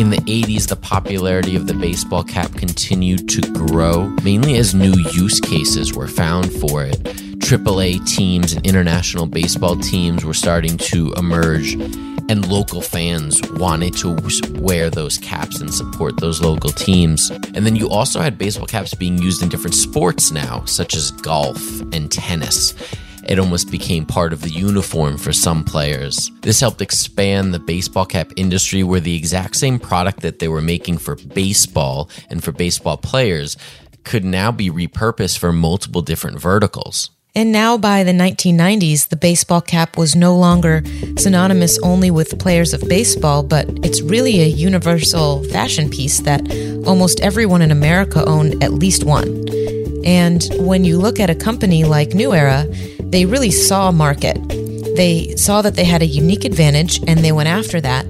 In 0.00 0.10
the 0.10 0.22
80s, 0.26 0.68
the 0.68 0.76
popularity 0.76 1.56
of 1.56 1.66
the 1.66 1.74
baseball 1.74 2.24
cap 2.24 2.52
continued 2.54 3.28
to 3.28 3.40
grow, 3.52 4.08
mainly 4.22 4.56
as 4.56 4.74
new 4.74 4.94
use 5.12 5.40
cases 5.40 5.94
were 5.94 6.08
found 6.08 6.52
for 6.52 6.84
it. 6.84 7.02
AAA 7.38 8.06
teams 8.06 8.52
and 8.52 8.66
international 8.66 9.26
baseball 9.26 9.76
teams 9.76 10.24
were 10.24 10.34
starting 10.34 10.76
to 10.76 11.12
emerge 11.14 11.74
and 12.28 12.46
local 12.46 12.82
fans 12.82 13.40
wanted 13.52 13.96
to 13.96 14.16
wear 14.60 14.90
those 14.90 15.18
caps 15.18 15.60
and 15.60 15.72
support 15.72 16.20
those 16.20 16.42
local 16.42 16.70
teams. 16.70 17.30
And 17.30 17.64
then 17.64 17.74
you 17.74 17.88
also 17.88 18.20
had 18.20 18.36
baseball 18.36 18.66
caps 18.66 18.94
being 18.94 19.18
used 19.18 19.42
in 19.42 19.48
different 19.48 19.74
sports 19.74 20.30
now, 20.30 20.64
such 20.66 20.94
as 20.94 21.10
golf 21.10 21.80
and 21.92 22.12
tennis. 22.12 22.74
It 23.28 23.38
almost 23.38 23.70
became 23.70 24.06
part 24.06 24.32
of 24.32 24.40
the 24.40 24.48
uniform 24.48 25.18
for 25.18 25.34
some 25.34 25.62
players. 25.62 26.30
This 26.40 26.60
helped 26.60 26.80
expand 26.80 27.52
the 27.52 27.58
baseball 27.58 28.06
cap 28.06 28.32
industry 28.36 28.82
where 28.82 29.00
the 29.00 29.14
exact 29.14 29.56
same 29.56 29.78
product 29.78 30.20
that 30.20 30.38
they 30.38 30.48
were 30.48 30.62
making 30.62 30.96
for 30.96 31.14
baseball 31.14 32.08
and 32.30 32.42
for 32.42 32.52
baseball 32.52 32.96
players 32.96 33.58
could 34.04 34.24
now 34.24 34.50
be 34.50 34.70
repurposed 34.70 35.36
for 35.36 35.52
multiple 35.52 36.00
different 36.00 36.40
verticals. 36.40 37.10
And 37.34 37.52
now 37.52 37.76
by 37.76 38.02
the 38.02 38.12
1990s, 38.12 39.10
the 39.10 39.16
baseball 39.16 39.60
cap 39.60 39.98
was 39.98 40.16
no 40.16 40.34
longer 40.34 40.82
synonymous 41.18 41.78
only 41.82 42.10
with 42.10 42.38
players 42.38 42.72
of 42.72 42.80
baseball, 42.88 43.42
but 43.42 43.68
it's 43.84 44.00
really 44.00 44.40
a 44.40 44.46
universal 44.46 45.44
fashion 45.44 45.90
piece 45.90 46.20
that 46.20 46.50
almost 46.86 47.20
everyone 47.20 47.60
in 47.60 47.70
America 47.70 48.24
owned 48.24 48.64
at 48.64 48.72
least 48.72 49.04
one. 49.04 49.44
And 50.08 50.42
when 50.56 50.86
you 50.86 50.98
look 50.98 51.20
at 51.20 51.28
a 51.28 51.34
company 51.34 51.84
like 51.84 52.14
New 52.14 52.32
Era, 52.32 52.66
they 52.98 53.26
really 53.26 53.50
saw 53.50 53.92
market. 53.92 54.38
They 54.96 55.36
saw 55.36 55.60
that 55.60 55.74
they 55.74 55.84
had 55.84 56.00
a 56.00 56.06
unique 56.06 56.46
advantage 56.46 56.98
and 57.06 57.18
they 57.20 57.30
went 57.30 57.50
after 57.50 57.78
that. 57.82 58.06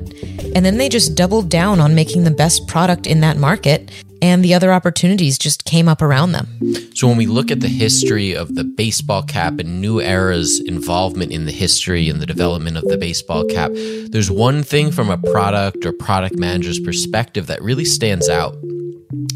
and 0.55 0.65
then 0.65 0.79
they 0.79 0.89
just 0.89 1.15
doubled 1.15 1.51
down 1.51 1.81
on 1.81 1.95
making 1.95 2.25
the 2.25 2.31
best 2.31 2.67
product 2.67 3.07
in 3.07 3.21
that 3.21 3.37
market 3.37 3.91
and 4.23 4.45
the 4.45 4.55
other 4.55 4.73
opportunities 4.73 5.39
just 5.39 5.65
came 5.65 5.89
up 5.89 6.01
around 6.01 6.33
them. 6.33 6.47
So 6.95 7.07
when 7.09 7.17
we 7.17 7.27
look 7.27 7.51
at 7.51 7.61
the 7.61 7.69
history 7.69 8.35
of 8.35 8.55
the 8.55 8.65
baseball 8.65 9.23
cap 9.23 9.59
and 9.59 9.81
New 9.81 10.01
Era's 10.01 10.61
involvement 10.61 11.33
in 11.33 11.45
the 11.45 11.53
history 11.53 12.09
and 12.09 12.21
the 12.21 12.27
development 12.27 12.77
of 12.77 12.85
the 12.85 12.97
baseball 12.97 13.45
cap, 13.45 13.71
there's 14.11 14.31
one 14.31 14.63
thing 14.63 14.91
from 14.91 15.11
a 15.11 15.19
product 15.19 15.85
or 15.85 15.93
product 15.93 16.37
manager's 16.37 16.81
perspective 16.81 17.47
that 17.49 17.61
really 17.63 17.85
stands 17.85 18.29
out. 18.29 18.55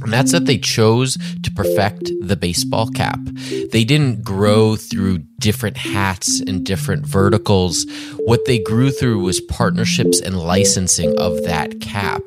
And 0.05 0.13
that's 0.13 0.33
that 0.33 0.47
they 0.47 0.59
chose 0.59 1.17
to 1.43 1.51
perfect 1.51 2.11
the 2.21 2.37
baseball 2.37 2.89
cap. 2.89 3.19
They 3.71 3.85
didn't 3.85 4.23
grow 4.23 4.77
through 4.77 5.19
different 5.39 5.77
hats 5.77 6.41
and 6.41 6.65
different 6.65 7.07
verticals. 7.07 7.87
What 8.25 8.45
they 8.47 8.59
grew 8.59 8.91
through 8.91 9.21
was 9.21 9.41
partnerships 9.41 10.21
and 10.21 10.39
licensing 10.39 11.19
of 11.19 11.43
that 11.45 11.81
cap. 11.81 12.23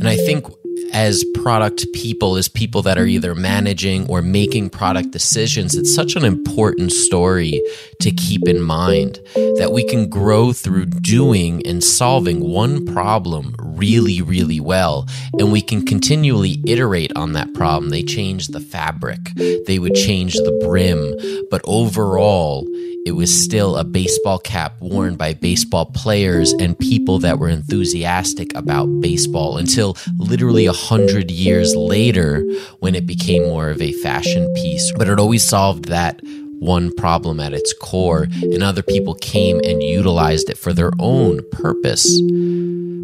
And 0.00 0.08
I 0.08 0.16
think 0.16 0.46
as 0.92 1.24
product 1.34 1.86
people, 1.92 2.36
as 2.36 2.48
people 2.48 2.82
that 2.82 2.98
are 2.98 3.06
either 3.06 3.34
managing 3.34 4.08
or 4.08 4.22
making 4.22 4.70
product 4.70 5.10
decisions, 5.10 5.74
it's 5.74 5.94
such 5.94 6.16
an 6.16 6.24
important 6.24 6.92
story 6.92 7.62
to 8.00 8.10
keep 8.12 8.46
in 8.46 8.60
mind 8.60 9.20
that 9.34 9.70
we 9.72 9.84
can 9.84 10.08
grow 10.08 10.52
through 10.52 10.86
doing 10.86 11.66
and 11.66 11.82
solving 11.82 12.40
one 12.40 12.84
problem 12.86 13.54
really, 13.58 14.22
really 14.22 14.60
well. 14.60 15.06
And 15.38 15.50
we 15.52 15.60
can 15.60 15.84
continually 15.84 16.60
iterate 16.64 17.12
on 17.16 17.32
that 17.32 17.52
problem. 17.54 17.90
They 17.90 18.02
change 18.02 18.48
the 18.48 18.60
fabric, 18.60 19.18
they 19.66 19.78
would 19.78 19.94
change 19.94 20.34
the 20.34 20.58
brim, 20.64 21.14
but 21.50 21.60
overall, 21.64 22.66
it 23.06 23.12
was 23.12 23.32
still 23.32 23.76
a 23.76 23.84
baseball 23.84 24.38
cap 24.38 24.74
worn 24.80 25.16
by 25.16 25.32
baseball 25.32 25.86
players 25.86 26.52
and 26.52 26.78
people 26.78 27.18
that 27.20 27.38
were 27.38 27.48
enthusiastic 27.48 28.54
about 28.54 28.84
baseball 29.00 29.56
until 29.56 29.96
literally 30.18 30.66
a 30.66 30.74
hundred 30.74 31.30
years 31.30 31.74
later 31.74 32.44
when 32.80 32.94
it 32.94 33.06
became 33.06 33.44
more 33.44 33.70
of 33.70 33.80
a 33.80 33.92
fashion 34.02 34.52
piece. 34.56 34.92
But 34.92 35.08
it 35.08 35.18
always 35.18 35.42
solved 35.42 35.86
that 35.86 36.20
one 36.58 36.94
problem 36.94 37.40
at 37.40 37.52
its 37.52 37.72
core, 37.72 38.26
and 38.42 38.62
other 38.62 38.82
people 38.82 39.14
came 39.14 39.60
and 39.64 39.82
utilized 39.82 40.50
it 40.50 40.58
for 40.58 40.72
their 40.72 40.92
own 40.98 41.40
purpose. 41.50 42.20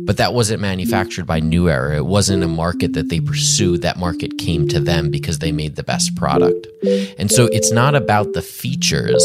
But 0.06 0.18
that 0.18 0.34
wasn't 0.34 0.60
manufactured 0.60 1.26
by 1.26 1.40
New 1.40 1.70
Era. 1.70 1.96
It 1.96 2.06
wasn't 2.06 2.42
a 2.42 2.48
market 2.48 2.92
that 2.92 3.08
they 3.08 3.20
pursued. 3.20 3.80
That 3.82 3.96
market 3.96 4.36
came 4.36 4.68
to 4.68 4.78
them 4.78 5.10
because 5.10 5.38
they 5.38 5.50
made 5.50 5.76
the 5.76 5.82
best 5.82 6.14
product. 6.14 6.66
And 7.18 7.30
so 7.30 7.46
it's 7.46 7.72
not 7.72 7.94
about 7.94 8.34
the 8.34 8.42
features, 8.42 9.24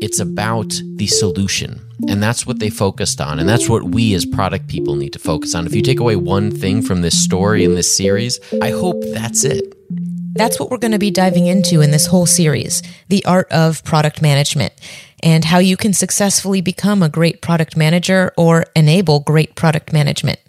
it's 0.00 0.20
about 0.20 0.72
the 0.94 1.08
solution. 1.08 1.80
And 2.08 2.22
that's 2.22 2.46
what 2.46 2.60
they 2.60 2.70
focused 2.70 3.20
on. 3.20 3.40
And 3.40 3.48
that's 3.48 3.68
what 3.68 3.84
we 3.84 4.14
as 4.14 4.24
product 4.24 4.68
people 4.68 4.94
need 4.94 5.12
to 5.14 5.18
focus 5.18 5.54
on. 5.54 5.66
If 5.66 5.74
you 5.74 5.82
take 5.82 6.00
away 6.00 6.16
one 6.16 6.50
thing 6.50 6.82
from 6.82 7.02
this 7.02 7.20
story 7.20 7.64
in 7.64 7.74
this 7.74 7.96
series, 7.96 8.38
I 8.62 8.70
hope 8.70 9.02
that's 9.12 9.44
it. 9.44 9.74
That's 10.34 10.58
what 10.58 10.70
we're 10.70 10.78
going 10.78 10.92
to 10.92 10.98
be 10.98 11.10
diving 11.10 11.46
into 11.46 11.80
in 11.80 11.92
this 11.92 12.06
whole 12.06 12.26
series 12.26 12.82
the 13.08 13.24
art 13.24 13.50
of 13.52 13.84
product 13.84 14.20
management 14.20 14.72
and 15.22 15.44
how 15.44 15.58
you 15.58 15.76
can 15.76 15.92
successfully 15.92 16.60
become 16.60 17.02
a 17.02 17.08
great 17.08 17.40
product 17.40 17.76
manager 17.76 18.32
or 18.36 18.64
enable 18.74 19.20
great 19.20 19.54
product 19.54 19.92
management. 19.92 20.40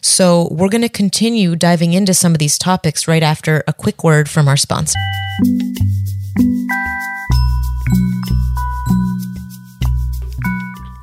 So, 0.00 0.48
we're 0.50 0.68
going 0.68 0.82
to 0.82 0.88
continue 0.88 1.54
diving 1.54 1.92
into 1.92 2.14
some 2.14 2.32
of 2.32 2.38
these 2.38 2.58
topics 2.58 3.06
right 3.06 3.22
after 3.22 3.62
a 3.68 3.72
quick 3.72 4.02
word 4.02 4.28
from 4.28 4.48
our 4.48 4.56
sponsor. 4.56 4.98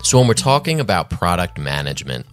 So 0.09 0.17
when 0.17 0.27
we're 0.27 0.33
talking 0.33 0.79
about 0.79 1.11
product 1.11 1.59
management, 1.59 2.25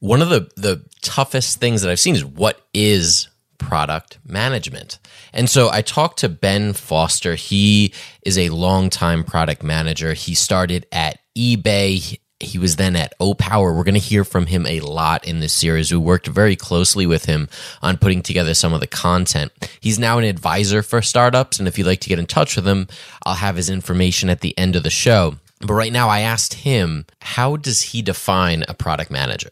one 0.00 0.22
of 0.22 0.30
the, 0.30 0.50
the 0.56 0.82
toughest 1.02 1.60
things 1.60 1.82
that 1.82 1.90
I've 1.90 2.00
seen 2.00 2.14
is 2.14 2.24
what 2.24 2.66
is 2.72 3.28
product 3.62 4.18
management? 4.26 4.98
And 5.32 5.48
so 5.48 5.70
I 5.70 5.82
talked 5.82 6.18
to 6.20 6.28
Ben 6.28 6.72
Foster. 6.72 7.34
He 7.34 7.94
is 8.22 8.36
a 8.36 8.50
longtime 8.50 9.24
product 9.24 9.62
manager. 9.62 10.12
He 10.12 10.34
started 10.34 10.86
at 10.92 11.18
eBay. 11.36 12.18
He 12.40 12.58
was 12.58 12.76
then 12.76 12.96
at 12.96 13.16
Opower. 13.20 13.74
We're 13.74 13.84
going 13.84 13.94
to 13.94 14.00
hear 14.00 14.24
from 14.24 14.46
him 14.46 14.66
a 14.66 14.80
lot 14.80 15.24
in 15.26 15.40
this 15.40 15.52
series. 15.52 15.92
We 15.92 15.98
worked 15.98 16.26
very 16.26 16.56
closely 16.56 17.06
with 17.06 17.24
him 17.24 17.48
on 17.80 17.98
putting 17.98 18.20
together 18.20 18.52
some 18.54 18.72
of 18.72 18.80
the 18.80 18.86
content. 18.88 19.52
He's 19.80 19.98
now 19.98 20.18
an 20.18 20.24
advisor 20.24 20.82
for 20.82 21.00
startups. 21.02 21.58
And 21.58 21.68
if 21.68 21.78
you'd 21.78 21.86
like 21.86 22.00
to 22.00 22.08
get 22.08 22.18
in 22.18 22.26
touch 22.26 22.56
with 22.56 22.66
him, 22.66 22.88
I'll 23.24 23.34
have 23.34 23.56
his 23.56 23.70
information 23.70 24.28
at 24.28 24.40
the 24.40 24.58
end 24.58 24.74
of 24.74 24.82
the 24.82 24.90
show. 24.90 25.36
But 25.60 25.74
right 25.74 25.92
now, 25.92 26.08
I 26.08 26.20
asked 26.20 26.54
him, 26.54 27.06
how 27.20 27.56
does 27.56 27.82
he 27.82 28.02
define 28.02 28.64
a 28.66 28.74
product 28.74 29.12
manager? 29.12 29.50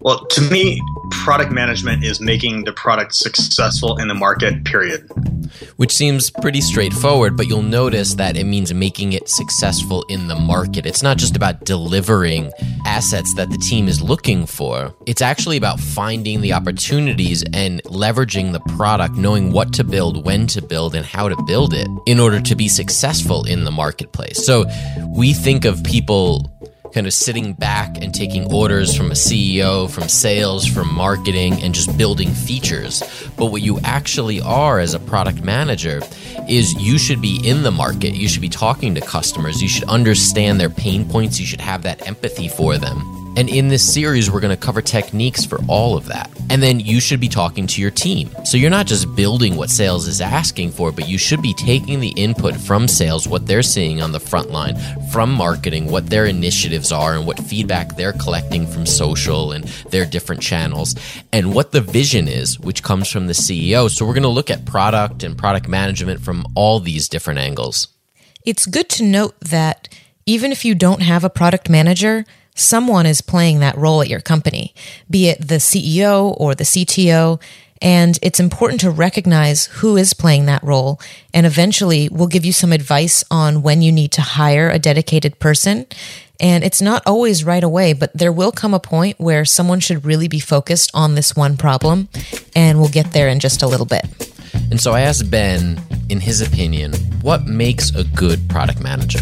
Well, 0.00 0.26
to 0.26 0.40
me, 0.42 0.80
product 1.10 1.50
management 1.50 2.04
is 2.04 2.20
making 2.20 2.64
the 2.64 2.72
product 2.72 3.14
successful 3.14 3.96
in 3.96 4.08
the 4.08 4.14
market, 4.14 4.64
period. 4.64 5.08
Which 5.76 5.92
seems 5.92 6.30
pretty 6.30 6.60
straightforward, 6.60 7.36
but 7.36 7.46
you'll 7.46 7.62
notice 7.62 8.14
that 8.14 8.36
it 8.36 8.44
means 8.44 8.74
making 8.74 9.12
it 9.12 9.28
successful 9.28 10.04
in 10.08 10.28
the 10.28 10.34
market. 10.34 10.86
It's 10.86 11.02
not 11.02 11.16
just 11.16 11.36
about 11.36 11.64
delivering 11.64 12.52
assets 12.84 13.34
that 13.36 13.50
the 13.50 13.56
team 13.56 13.88
is 13.88 14.02
looking 14.02 14.46
for, 14.46 14.94
it's 15.06 15.22
actually 15.22 15.56
about 15.56 15.80
finding 15.80 16.40
the 16.40 16.52
opportunities 16.52 17.42
and 17.52 17.82
leveraging 17.84 18.52
the 18.52 18.60
product, 18.76 19.16
knowing 19.16 19.52
what 19.52 19.72
to 19.74 19.84
build, 19.84 20.24
when 20.24 20.46
to 20.48 20.62
build, 20.62 20.94
and 20.94 21.06
how 21.06 21.28
to 21.28 21.42
build 21.44 21.72
it 21.72 21.88
in 22.06 22.20
order 22.20 22.40
to 22.40 22.54
be 22.54 22.68
successful 22.68 23.44
in 23.44 23.64
the 23.64 23.70
marketplace. 23.70 24.44
So 24.44 24.66
we 25.16 25.32
think 25.32 25.64
of 25.64 25.82
people 25.84 26.55
kind 26.92 27.06
of 27.06 27.12
sitting 27.12 27.52
back 27.52 28.02
and 28.02 28.14
taking 28.14 28.52
orders 28.52 28.96
from 28.96 29.10
a 29.10 29.14
CEO, 29.14 29.90
from 29.90 30.08
sales, 30.08 30.66
from 30.66 30.92
marketing, 30.94 31.62
and 31.62 31.74
just 31.74 31.96
building 31.98 32.30
features. 32.30 33.02
But 33.36 33.46
what 33.46 33.62
you 33.62 33.78
actually 33.84 34.40
are 34.40 34.78
as 34.78 34.94
a 34.94 35.00
product 35.00 35.42
manager 35.42 36.00
is 36.48 36.74
you 36.74 36.98
should 36.98 37.20
be 37.20 37.40
in 37.44 37.62
the 37.62 37.70
market. 37.70 38.14
You 38.14 38.28
should 38.28 38.42
be 38.42 38.48
talking 38.48 38.94
to 38.94 39.00
customers. 39.00 39.62
You 39.62 39.68
should 39.68 39.88
understand 39.88 40.60
their 40.60 40.70
pain 40.70 41.08
points. 41.08 41.40
You 41.40 41.46
should 41.46 41.60
have 41.60 41.82
that 41.82 42.06
empathy 42.06 42.48
for 42.48 42.78
them. 42.78 43.25
And 43.36 43.50
in 43.50 43.68
this 43.68 43.92
series, 43.92 44.30
we're 44.30 44.40
going 44.40 44.56
to 44.56 44.56
cover 44.56 44.80
techniques 44.80 45.44
for 45.44 45.60
all 45.68 45.94
of 45.94 46.06
that. 46.06 46.30
And 46.48 46.62
then 46.62 46.80
you 46.80 47.00
should 47.00 47.20
be 47.20 47.28
talking 47.28 47.66
to 47.66 47.82
your 47.82 47.90
team. 47.90 48.30
So 48.46 48.56
you're 48.56 48.70
not 48.70 48.86
just 48.86 49.14
building 49.14 49.56
what 49.56 49.68
sales 49.68 50.08
is 50.08 50.22
asking 50.22 50.70
for, 50.70 50.90
but 50.90 51.06
you 51.06 51.18
should 51.18 51.42
be 51.42 51.52
taking 51.52 52.00
the 52.00 52.14
input 52.16 52.56
from 52.56 52.88
sales, 52.88 53.28
what 53.28 53.46
they're 53.46 53.62
seeing 53.62 54.00
on 54.00 54.12
the 54.12 54.20
front 54.20 54.50
line, 54.50 54.76
from 55.12 55.30
marketing, 55.30 55.90
what 55.90 56.08
their 56.08 56.24
initiatives 56.24 56.92
are, 56.92 57.14
and 57.14 57.26
what 57.26 57.38
feedback 57.38 57.94
they're 57.96 58.14
collecting 58.14 58.66
from 58.66 58.86
social 58.86 59.52
and 59.52 59.64
their 59.90 60.06
different 60.06 60.40
channels, 60.40 60.94
and 61.30 61.54
what 61.54 61.72
the 61.72 61.82
vision 61.82 62.28
is, 62.28 62.58
which 62.58 62.82
comes 62.82 63.10
from 63.10 63.26
the 63.26 63.34
CEO. 63.34 63.90
So 63.90 64.06
we're 64.06 64.14
going 64.14 64.22
to 64.22 64.28
look 64.28 64.50
at 64.50 64.64
product 64.64 65.22
and 65.22 65.36
product 65.36 65.68
management 65.68 66.20
from 66.20 66.46
all 66.54 66.80
these 66.80 67.06
different 67.06 67.38
angles. 67.38 67.88
It's 68.46 68.64
good 68.64 68.88
to 68.90 69.04
note 69.04 69.38
that 69.40 69.90
even 70.24 70.52
if 70.52 70.64
you 70.64 70.74
don't 70.74 71.02
have 71.02 71.22
a 71.22 71.28
product 71.28 71.68
manager, 71.68 72.24
someone 72.56 73.06
is 73.06 73.20
playing 73.20 73.60
that 73.60 73.76
role 73.76 74.02
at 74.02 74.08
your 74.08 74.20
company, 74.20 74.74
be 75.08 75.28
it 75.28 75.46
the 75.46 75.56
CEO 75.56 76.34
or 76.38 76.54
the 76.54 76.64
CTO. 76.64 77.40
And 77.82 78.18
it's 78.22 78.40
important 78.40 78.80
to 78.80 78.90
recognize 78.90 79.66
who 79.66 79.98
is 79.98 80.14
playing 80.14 80.46
that 80.46 80.62
role. 80.62 80.98
And 81.34 81.44
eventually 81.44 82.08
we'll 82.08 82.26
give 82.26 82.44
you 82.44 82.52
some 82.52 82.72
advice 82.72 83.22
on 83.30 83.62
when 83.62 83.82
you 83.82 83.92
need 83.92 84.12
to 84.12 84.22
hire 84.22 84.70
a 84.70 84.78
dedicated 84.78 85.38
person. 85.38 85.86
And 86.40 86.64
it's 86.64 86.82
not 86.82 87.02
always 87.06 87.44
right 87.44 87.62
away, 87.62 87.92
but 87.92 88.16
there 88.16 88.32
will 88.32 88.52
come 88.52 88.74
a 88.74 88.80
point 88.80 89.20
where 89.20 89.44
someone 89.44 89.80
should 89.80 90.04
really 90.04 90.28
be 90.28 90.40
focused 90.40 90.90
on 90.94 91.14
this 91.14 91.36
one 91.36 91.56
problem. 91.56 92.08
And 92.54 92.78
we'll 92.78 92.88
get 92.88 93.12
there 93.12 93.28
in 93.28 93.40
just 93.40 93.62
a 93.62 93.66
little 93.66 93.86
bit. 93.86 94.04
And 94.70 94.80
so 94.80 94.92
I 94.92 95.02
asked 95.02 95.30
Ben, 95.30 95.80
in 96.08 96.20
his 96.20 96.40
opinion, 96.40 96.94
what 97.20 97.44
makes 97.44 97.94
a 97.94 98.04
good 98.04 98.48
product 98.48 98.80
manager? 98.80 99.20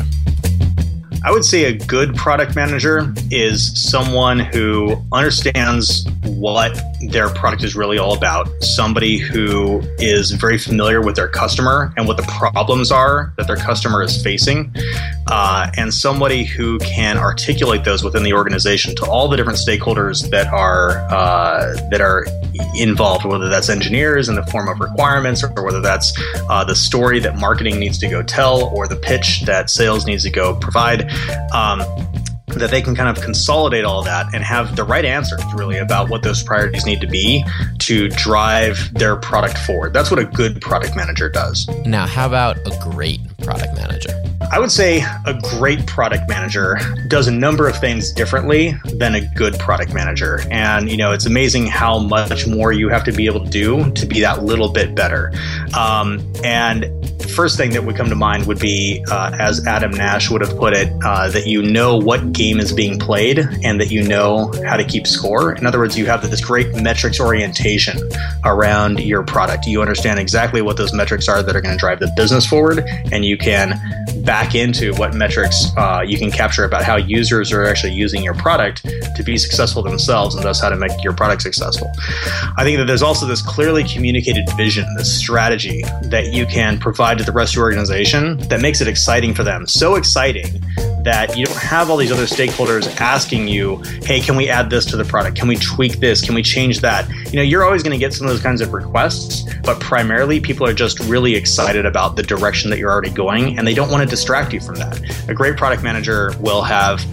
I 1.24 1.30
would 1.30 1.44
say 1.44 1.64
a 1.64 1.72
good 1.72 2.14
product 2.14 2.54
manager 2.54 3.14
is 3.30 3.90
someone 3.90 4.38
who 4.38 5.02
understands 5.10 6.06
what 6.24 6.78
their 7.08 7.30
product 7.30 7.64
is 7.64 7.74
really 7.74 7.96
all 7.96 8.14
about, 8.14 8.46
somebody 8.62 9.16
who 9.16 9.80
is 9.98 10.32
very 10.32 10.58
familiar 10.58 11.00
with 11.00 11.16
their 11.16 11.28
customer 11.28 11.94
and 11.96 12.06
what 12.06 12.18
the 12.18 12.24
problems 12.24 12.92
are 12.92 13.32
that 13.38 13.46
their 13.46 13.56
customer 13.56 14.02
is 14.02 14.22
facing, 14.22 14.70
uh, 15.28 15.70
and 15.78 15.94
somebody 15.94 16.44
who 16.44 16.78
can 16.80 17.16
articulate 17.16 17.84
those 17.84 18.04
within 18.04 18.22
the 18.22 18.34
organization 18.34 18.94
to 18.96 19.06
all 19.06 19.26
the 19.26 19.36
different 19.36 19.58
stakeholders 19.58 20.28
that 20.30 20.46
are 20.48 20.98
uh, 21.10 21.74
that 21.90 22.02
are 22.02 22.26
involved, 22.76 23.24
whether 23.24 23.48
that's 23.48 23.70
engineers 23.70 24.28
in 24.28 24.34
the 24.34 24.44
form 24.46 24.68
of 24.68 24.78
requirements, 24.78 25.42
or 25.42 25.64
whether 25.64 25.80
that's 25.80 26.12
uh, 26.50 26.62
the 26.64 26.74
story 26.74 27.18
that 27.18 27.36
marketing 27.36 27.78
needs 27.78 27.98
to 27.98 28.08
go 28.08 28.22
tell, 28.22 28.64
or 28.74 28.86
the 28.86 28.96
pitch 28.96 29.42
that 29.46 29.70
sales 29.70 30.06
needs 30.06 30.22
to 30.22 30.30
go 30.30 30.54
provide 30.56 31.10
um, 31.52 31.80
that 32.48 32.70
they 32.70 32.82
can 32.82 32.94
kind 32.94 33.08
of 33.08 33.22
consolidate 33.22 33.84
all 33.84 34.02
that 34.04 34.32
and 34.34 34.44
have 34.44 34.76
the 34.76 34.84
right 34.84 35.04
answers 35.04 35.42
really 35.54 35.78
about 35.78 36.08
what 36.08 36.22
those 36.22 36.42
priorities 36.42 36.86
need 36.86 37.00
to 37.00 37.06
be 37.06 37.44
to 37.78 38.08
drive 38.10 38.92
their 38.94 39.16
product 39.16 39.58
forward. 39.58 39.92
That's 39.92 40.10
what 40.10 40.20
a 40.20 40.24
good 40.24 40.60
product 40.60 40.96
manager 40.96 41.28
does. 41.28 41.68
Now, 41.84 42.06
how 42.06 42.26
about 42.26 42.58
a 42.58 42.78
great 42.80 43.20
product 43.38 43.74
manager? 43.74 44.10
I 44.52 44.58
would 44.58 44.70
say 44.70 45.00
a 45.26 45.40
great 45.58 45.86
product 45.86 46.28
manager 46.28 46.78
does 47.08 47.26
a 47.26 47.32
number 47.32 47.66
of 47.66 47.78
things 47.78 48.12
differently 48.12 48.74
than 48.84 49.14
a 49.14 49.26
good 49.34 49.58
product 49.58 49.92
manager. 49.92 50.40
And, 50.50 50.90
you 50.90 50.96
know, 50.96 51.12
it's 51.12 51.26
amazing 51.26 51.66
how 51.66 51.98
much 51.98 52.46
more 52.46 52.72
you 52.72 52.88
have 52.88 53.04
to 53.04 53.12
be 53.12 53.26
able 53.26 53.44
to 53.44 53.50
do 53.50 53.90
to 53.92 54.06
be 54.06 54.20
that 54.20 54.44
little 54.44 54.68
bit 54.68 54.94
better. 54.94 55.32
Um, 55.76 56.20
and 56.44 56.84
first 57.28 57.56
thing 57.56 57.70
that 57.72 57.84
would 57.84 57.96
come 57.96 58.08
to 58.08 58.14
mind 58.14 58.46
would 58.46 58.58
be, 58.58 59.04
uh, 59.10 59.36
as 59.38 59.66
Adam 59.66 59.90
Nash 59.90 60.30
would 60.30 60.40
have 60.40 60.56
put 60.56 60.72
it, 60.72 60.92
uh, 61.04 61.28
that 61.30 61.46
you 61.46 61.62
know 61.62 61.96
what 61.96 62.32
game 62.32 62.60
is 62.60 62.72
being 62.72 62.98
played 62.98 63.38
and 63.38 63.80
that 63.80 63.90
you 63.90 64.02
know 64.02 64.52
how 64.66 64.76
to 64.76 64.84
keep 64.84 65.06
score. 65.06 65.54
In 65.54 65.66
other 65.66 65.78
words, 65.78 65.98
you 65.98 66.06
have 66.06 66.28
this 66.30 66.44
great 66.44 66.74
metrics 66.74 67.20
orientation 67.20 67.98
around 68.44 69.00
your 69.00 69.22
product. 69.22 69.66
You 69.66 69.80
understand 69.80 70.18
exactly 70.18 70.62
what 70.62 70.76
those 70.76 70.92
metrics 70.92 71.28
are 71.28 71.42
that 71.42 71.54
are 71.54 71.60
going 71.60 71.74
to 71.74 71.78
drive 71.78 72.00
the 72.00 72.12
business 72.16 72.46
forward, 72.46 72.84
and 73.12 73.24
you 73.24 73.36
can 73.36 73.80
back 74.24 74.54
into 74.54 74.94
what 74.94 75.14
metrics 75.14 75.66
uh, 75.76 76.02
you 76.04 76.18
can 76.18 76.30
capture 76.30 76.64
about 76.64 76.82
how 76.82 76.96
users 76.96 77.52
are 77.52 77.64
actually 77.64 77.92
using 77.92 78.22
your 78.22 78.34
product 78.34 78.82
to 79.16 79.22
be 79.22 79.36
successful 79.36 79.82
themselves 79.82 80.34
and 80.34 80.44
thus 80.44 80.60
how 80.60 80.68
to 80.68 80.76
make 80.76 80.90
your 81.02 81.12
product 81.12 81.42
successful. 81.42 81.90
I 82.56 82.64
think 82.64 82.78
that 82.78 82.86
there's 82.86 83.02
also 83.02 83.26
this 83.26 83.42
clearly 83.42 83.84
communicated 83.84 84.48
vision, 84.56 84.86
this 84.96 85.14
strategy 85.18 85.82
that 86.04 86.32
you 86.32 86.46
can 86.46 86.78
provide 86.78 87.13
to 87.18 87.24
the 87.24 87.32
rest 87.32 87.52
of 87.52 87.56
your 87.56 87.64
organization 87.64 88.38
that 88.48 88.60
makes 88.60 88.80
it 88.80 88.88
exciting 88.88 89.34
for 89.34 89.42
them. 89.42 89.66
So 89.66 89.94
exciting 89.96 90.60
that 91.04 91.36
you 91.36 91.44
don't 91.44 91.58
have 91.58 91.90
all 91.90 91.96
these 91.96 92.10
other 92.10 92.24
stakeholders 92.24 92.88
asking 93.00 93.48
you, 93.48 93.76
hey, 94.04 94.20
can 94.20 94.36
we 94.36 94.48
add 94.48 94.70
this 94.70 94.86
to 94.86 94.96
the 94.96 95.04
product? 95.04 95.36
Can 95.36 95.48
we 95.48 95.56
tweak 95.56 96.00
this? 96.00 96.22
Can 96.22 96.34
we 96.34 96.42
change 96.42 96.80
that? 96.80 97.08
You 97.26 97.36
know, 97.36 97.42
you're 97.42 97.64
always 97.64 97.82
going 97.82 97.92
to 97.92 97.98
get 97.98 98.14
some 98.14 98.26
of 98.26 98.32
those 98.32 98.42
kinds 98.42 98.60
of 98.60 98.72
requests, 98.72 99.44
but 99.62 99.78
primarily 99.80 100.40
people 100.40 100.66
are 100.66 100.72
just 100.72 100.98
really 101.00 101.34
excited 101.34 101.84
about 101.84 102.16
the 102.16 102.22
direction 102.22 102.70
that 102.70 102.78
you're 102.78 102.90
already 102.90 103.10
going 103.10 103.58
and 103.58 103.66
they 103.66 103.74
don't 103.74 103.90
want 103.90 104.02
to 104.02 104.08
distract 104.08 104.52
you 104.52 104.60
from 104.60 104.76
that. 104.76 105.28
A 105.28 105.34
great 105.34 105.56
product 105.56 105.82
manager 105.82 106.32
will 106.40 106.62
have 106.62 107.04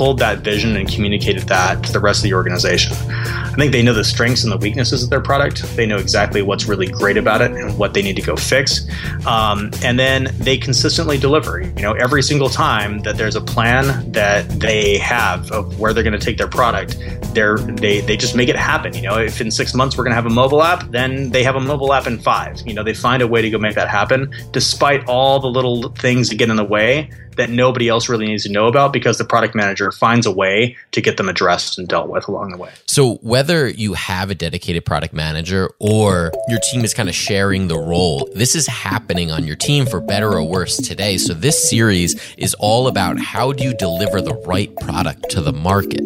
pulled 0.00 0.18
that 0.18 0.38
vision 0.38 0.76
and 0.76 0.90
communicated 0.90 1.42
that 1.42 1.84
to 1.84 1.92
the 1.92 2.00
rest 2.00 2.20
of 2.20 2.22
the 2.22 2.32
organization. 2.32 2.90
I 3.10 3.52
think 3.54 3.70
they 3.70 3.82
know 3.82 3.92
the 3.92 4.02
strengths 4.02 4.44
and 4.44 4.50
the 4.50 4.56
weaknesses 4.56 5.02
of 5.02 5.10
their 5.10 5.20
product. 5.20 5.62
They 5.76 5.84
know 5.84 5.98
exactly 5.98 6.40
what's 6.40 6.64
really 6.64 6.86
great 6.86 7.18
about 7.18 7.42
it 7.42 7.50
and 7.50 7.76
what 7.76 7.92
they 7.92 8.00
need 8.00 8.16
to 8.16 8.22
go 8.22 8.34
fix. 8.34 8.86
Um, 9.26 9.70
and 9.84 9.98
then 9.98 10.34
they 10.38 10.56
consistently 10.56 11.18
deliver. 11.18 11.60
You 11.60 11.82
know, 11.82 11.92
every 11.92 12.22
single 12.22 12.48
time 12.48 13.00
that 13.00 13.18
there's 13.18 13.36
a 13.36 13.42
plan 13.42 14.10
that 14.12 14.48
they 14.48 14.96
have 14.96 15.52
of 15.52 15.78
where 15.78 15.92
they're 15.92 16.02
going 16.02 16.18
to 16.18 16.24
take 16.24 16.38
their 16.38 16.48
product, 16.48 16.98
they're, 17.34 17.58
they 17.58 18.00
they 18.00 18.16
just 18.16 18.34
make 18.34 18.48
it 18.48 18.56
happen. 18.56 18.94
You 18.94 19.02
know, 19.02 19.18
if 19.18 19.42
in 19.42 19.50
six 19.50 19.74
months 19.74 19.98
we're 19.98 20.04
going 20.04 20.12
to 20.12 20.22
have 20.22 20.24
a 20.24 20.30
mobile 20.30 20.62
app, 20.62 20.90
then 20.90 21.28
they 21.28 21.42
have 21.42 21.56
a 21.56 21.60
mobile 21.60 21.92
app 21.92 22.06
in 22.06 22.18
five. 22.18 22.58
You 22.66 22.72
know, 22.72 22.82
they 22.82 22.94
find 22.94 23.20
a 23.20 23.26
way 23.26 23.42
to 23.42 23.50
go 23.50 23.58
make 23.58 23.74
that 23.74 23.88
happen, 23.88 24.32
despite 24.52 25.06
all 25.06 25.40
the 25.40 25.50
little 25.50 25.90
things 25.90 26.30
that 26.30 26.36
get 26.36 26.48
in 26.48 26.56
the 26.56 26.64
way 26.64 27.10
that 27.36 27.50
nobody 27.50 27.88
else 27.88 28.08
really 28.08 28.26
needs 28.26 28.42
to 28.42 28.52
know 28.52 28.66
about 28.66 28.92
because 28.92 29.18
the 29.18 29.24
product 29.24 29.54
manager 29.54 29.89
finds 29.92 30.26
a 30.26 30.30
way 30.30 30.76
to 30.92 31.00
get 31.00 31.16
them 31.16 31.28
addressed 31.28 31.78
and 31.78 31.88
dealt 31.88 32.08
with 32.08 32.28
along 32.28 32.50
the 32.50 32.56
way. 32.56 32.70
So, 32.86 33.14
whether 33.16 33.68
you 33.68 33.94
have 33.94 34.30
a 34.30 34.34
dedicated 34.34 34.84
product 34.84 35.14
manager 35.14 35.70
or 35.78 36.32
your 36.48 36.58
team 36.70 36.84
is 36.84 36.94
kind 36.94 37.08
of 37.08 37.14
sharing 37.14 37.68
the 37.68 37.78
role, 37.78 38.30
this 38.34 38.54
is 38.54 38.66
happening 38.66 39.30
on 39.30 39.44
your 39.44 39.56
team 39.56 39.86
for 39.86 40.00
better 40.00 40.32
or 40.32 40.44
worse 40.44 40.76
today. 40.76 41.18
So, 41.18 41.34
this 41.34 41.68
series 41.68 42.20
is 42.36 42.54
all 42.54 42.88
about 42.88 43.18
how 43.18 43.52
do 43.52 43.64
you 43.64 43.74
deliver 43.74 44.20
the 44.20 44.34
right 44.46 44.74
product 44.76 45.30
to 45.30 45.40
the 45.40 45.52
market. 45.52 46.02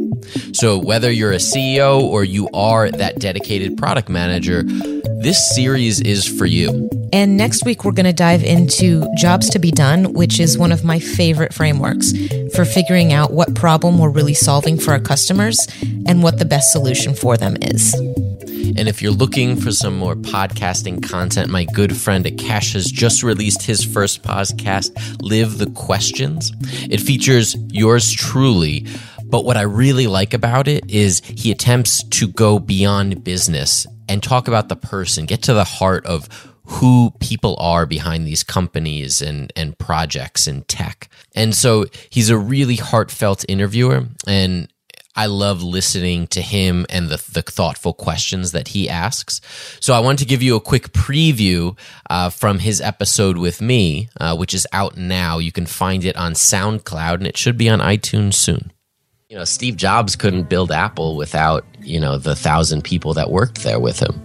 So, 0.53 0.79
whether 0.79 1.11
you're 1.11 1.33
a 1.33 1.37
CEO 1.37 2.01
or 2.01 2.25
you 2.25 2.49
are 2.55 2.91
that 2.91 3.19
dedicated 3.19 3.77
product 3.77 4.09
manager, 4.09 4.63
this 4.63 5.55
series 5.55 6.01
is 6.01 6.27
for 6.27 6.47
you. 6.47 6.89
And 7.15 7.37
next 7.37 7.65
week, 7.65 7.85
we're 7.85 7.93
going 7.93 8.07
to 8.07 8.13
dive 8.13 8.43
into 8.43 9.07
Jobs 9.15 9.49
to 9.51 9.61
Be 9.61 9.71
Done, 9.71 10.15
which 10.15 10.41
is 10.41 10.59
one 10.59 10.73
of 10.73 10.83
my 10.83 10.99
favorite 10.99 11.55
frameworks 11.55 12.13
for 12.57 12.65
figuring 12.65 13.13
out 13.13 13.33
what 13.33 13.55
problem 13.55 13.99
we're 13.99 14.11
really 14.11 14.35
solving 14.35 14.77
for 14.77 14.91
our 14.91 14.99
customers 14.99 15.65
and 16.09 16.25
what 16.25 16.41
the 16.41 16.45
best 16.45 16.73
solution 16.73 17.15
for 17.15 17.37
them 17.37 17.57
is. 17.63 17.95
And 17.95 18.89
if 18.89 19.01
you're 19.01 19.13
looking 19.13 19.55
for 19.55 19.71
some 19.71 19.97
more 19.97 20.17
podcasting 20.17 21.09
content, 21.09 21.51
my 21.51 21.67
good 21.67 21.97
friend 21.97 22.25
Akash 22.25 22.73
has 22.73 22.87
just 22.87 23.23
released 23.23 23.63
his 23.63 23.85
first 23.85 24.25
podcast, 24.25 24.91
Live 25.23 25.59
the 25.59 25.71
Questions. 25.71 26.51
It 26.91 26.99
features 26.99 27.55
yours 27.69 28.11
truly. 28.11 28.89
But 29.27 29.45
what 29.45 29.57
I 29.57 29.63
really 29.63 30.09
like 30.09 30.35
about 30.35 30.67
it 30.67 30.91
is 30.91 31.23
he 31.25 31.53
attempts 31.53 32.03
to 32.09 32.27
go 32.27 32.59
beyond 32.59 33.23
business 33.23 33.87
and 34.09 34.21
talk 34.21 34.49
about 34.49 34.69
the 34.69 34.77
person, 34.77 35.27
get 35.27 35.43
to 35.43 35.55
the 35.55 35.63
heart 35.63 36.05
of 36.07 36.29
who 36.67 37.13
people 37.21 37.57
are 37.59 37.87
behind 37.87 38.27
these 38.27 38.43
companies 38.43 39.21
and, 39.21 39.53
and 39.55 39.79
projects 39.79 40.47
in 40.47 40.63
tech. 40.63 41.09
And 41.35 41.55
so 41.55 41.87
he's 42.11 42.31
a 42.31 42.39
really 42.39 42.77
heartfelt 42.77 43.45
interviewer 43.49 44.07
and 44.27 44.69
I 45.17 45.27
love 45.27 45.63
listening 45.63 46.27
to 46.29 46.43
him 46.43 46.87
and 46.91 47.09
the, 47.09 47.23
the 47.33 47.43
thoughtful 47.43 47.93
questions 47.93 48.53
that 48.53 48.69
he 48.69 48.89
asks. 48.89 49.41
So 49.79 49.95
I 49.95 50.01
want 50.01 50.19
to 50.19 50.25
give 50.25 50.43
you 50.43 50.57
a 50.57 50.61
quick 50.61 50.93
preview 50.93 51.79
uh, 52.11 52.31
from 52.31 52.59
his 52.59 52.81
episode 52.81 53.39
with 53.39 53.63
me, 53.63 54.09
uh, 54.19 54.37
which 54.37 54.55
is 54.55 54.67
out 54.73 54.97
now. 54.97 55.39
You 55.39 55.53
can 55.53 55.67
find 55.67 56.05
it 56.05 56.17
on 56.17 56.33
SoundCloud 56.33 57.15
and 57.15 57.27
it 57.29 57.37
should 57.37 57.57
be 57.57 57.69
on 57.69 57.79
iTunes 57.79 58.35
soon. 58.35 58.73
You 59.29 59.37
know, 59.37 59.45
Steve 59.45 59.77
Jobs 59.77 60.17
couldn't 60.17 60.49
build 60.49 60.73
Apple 60.73 61.17
without, 61.17 61.65
you 61.81 62.01
know, 62.01 62.19
the 62.19 62.37
thousand 62.37 62.83
people 62.83 63.15
that 63.15 63.31
worked 63.31 63.63
there 63.63 63.81
with 63.81 64.01
him. 64.01 64.21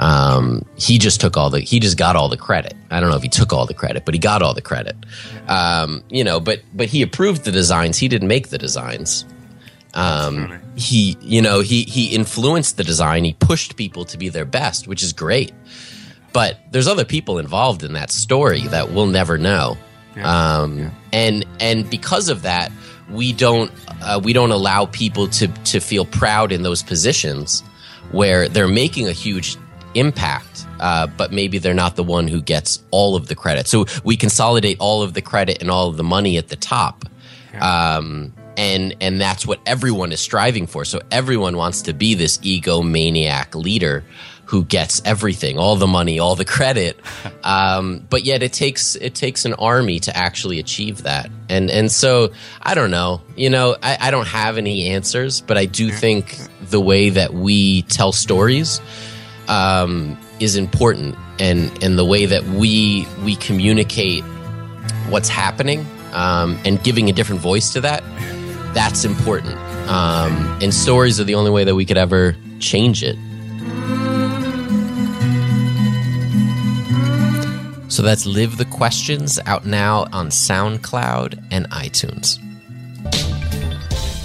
Um, 0.00 0.64
he 0.76 0.96
just 0.96 1.20
took 1.20 1.36
all 1.36 1.50
the 1.50 1.60
he 1.60 1.78
just 1.78 1.98
got 1.98 2.16
all 2.16 2.30
the 2.30 2.38
credit. 2.38 2.74
I 2.90 3.00
don't 3.00 3.10
know 3.10 3.16
if 3.16 3.22
he 3.22 3.28
took 3.28 3.52
all 3.52 3.66
the 3.66 3.74
credit, 3.74 4.06
but 4.06 4.14
he 4.14 4.18
got 4.18 4.40
all 4.40 4.54
the 4.54 4.62
credit. 4.62 4.96
Um, 5.46 6.02
you 6.08 6.24
know, 6.24 6.40
but 6.40 6.62
but 6.72 6.86
he 6.86 7.02
approved 7.02 7.44
the 7.44 7.52
designs. 7.52 7.98
He 7.98 8.08
didn't 8.08 8.28
make 8.28 8.48
the 8.48 8.56
designs. 8.56 9.26
Um, 9.92 10.58
he 10.74 11.18
you 11.20 11.42
know 11.42 11.60
he 11.60 11.82
he 11.82 12.14
influenced 12.14 12.78
the 12.78 12.84
design. 12.84 13.24
He 13.24 13.34
pushed 13.34 13.76
people 13.76 14.06
to 14.06 14.16
be 14.16 14.30
their 14.30 14.46
best, 14.46 14.88
which 14.88 15.02
is 15.02 15.12
great. 15.12 15.52
But 16.32 16.56
there's 16.70 16.88
other 16.88 17.04
people 17.04 17.38
involved 17.38 17.82
in 17.82 17.92
that 17.92 18.10
story 18.10 18.62
that 18.68 18.92
we'll 18.92 19.06
never 19.06 19.36
know. 19.36 19.76
Yeah. 20.16 20.60
Um, 20.60 20.78
yeah. 20.78 20.90
And 21.12 21.46
and 21.60 21.90
because 21.90 22.30
of 22.30 22.40
that, 22.42 22.72
we 23.10 23.34
don't 23.34 23.70
uh, 24.00 24.18
we 24.24 24.32
don't 24.32 24.50
allow 24.50 24.86
people 24.86 25.28
to 25.28 25.48
to 25.48 25.78
feel 25.78 26.06
proud 26.06 26.52
in 26.52 26.62
those 26.62 26.82
positions 26.82 27.62
where 28.12 28.48
they're 28.48 28.66
making 28.66 29.06
a 29.06 29.12
huge 29.12 29.58
impact, 29.94 30.66
uh, 30.78 31.06
but 31.06 31.32
maybe 31.32 31.58
they're 31.58 31.74
not 31.74 31.96
the 31.96 32.04
one 32.04 32.28
who 32.28 32.40
gets 32.40 32.82
all 32.90 33.16
of 33.16 33.26
the 33.28 33.34
credit. 33.34 33.66
So 33.66 33.86
we 34.04 34.16
consolidate 34.16 34.78
all 34.80 35.02
of 35.02 35.14
the 35.14 35.22
credit 35.22 35.60
and 35.60 35.70
all 35.70 35.88
of 35.88 35.96
the 35.96 36.04
money 36.04 36.36
at 36.36 36.48
the 36.48 36.56
top. 36.56 37.04
Um, 37.60 38.32
and 38.56 38.94
and 39.00 39.20
that's 39.20 39.46
what 39.46 39.60
everyone 39.66 40.12
is 40.12 40.20
striving 40.20 40.66
for. 40.66 40.84
So 40.84 41.00
everyone 41.10 41.56
wants 41.56 41.82
to 41.82 41.92
be 41.92 42.14
this 42.14 42.38
egomaniac 42.38 43.54
leader 43.54 44.04
who 44.50 44.64
gets 44.64 45.00
everything, 45.04 45.58
all 45.58 45.76
the 45.76 45.86
money, 45.86 46.18
all 46.18 46.34
the 46.34 46.44
credit. 46.44 46.98
Um, 47.42 48.06
but 48.10 48.22
yet 48.22 48.42
it 48.42 48.52
takes 48.52 48.96
it 48.96 49.14
takes 49.14 49.46
an 49.46 49.54
army 49.54 49.98
to 50.00 50.14
actually 50.14 50.58
achieve 50.58 51.04
that. 51.04 51.30
And 51.48 51.70
and 51.70 51.90
so 51.90 52.32
I 52.60 52.74
don't 52.74 52.90
know. 52.90 53.22
You 53.34 53.48
know, 53.48 53.76
I, 53.82 53.96
I 53.98 54.10
don't 54.10 54.26
have 54.26 54.58
any 54.58 54.90
answers, 54.90 55.40
but 55.40 55.56
I 55.56 55.64
do 55.64 55.90
think 55.90 56.36
the 56.60 56.80
way 56.80 57.08
that 57.08 57.32
we 57.32 57.82
tell 57.82 58.12
stories 58.12 58.78
um, 59.50 60.16
is 60.38 60.56
important, 60.56 61.16
and 61.38 61.70
and 61.82 61.98
the 61.98 62.04
way 62.04 62.24
that 62.24 62.44
we 62.44 63.06
we 63.24 63.36
communicate 63.36 64.24
what's 65.10 65.28
happening 65.28 65.84
um, 66.12 66.58
and 66.64 66.82
giving 66.82 67.10
a 67.10 67.12
different 67.12 67.40
voice 67.42 67.72
to 67.74 67.80
that, 67.82 68.02
that's 68.74 69.04
important. 69.04 69.56
Um, 69.88 70.58
and 70.62 70.72
stories 70.72 71.20
are 71.20 71.24
the 71.24 71.34
only 71.34 71.50
way 71.50 71.64
that 71.64 71.74
we 71.74 71.84
could 71.84 71.98
ever 71.98 72.36
change 72.60 73.02
it. 73.02 73.16
So 77.88 78.02
that's 78.02 78.24
Live 78.24 78.56
the 78.56 78.64
Questions 78.66 79.40
out 79.46 79.66
now 79.66 80.06
on 80.12 80.28
SoundCloud 80.28 81.42
and 81.50 81.68
iTunes. 81.70 82.38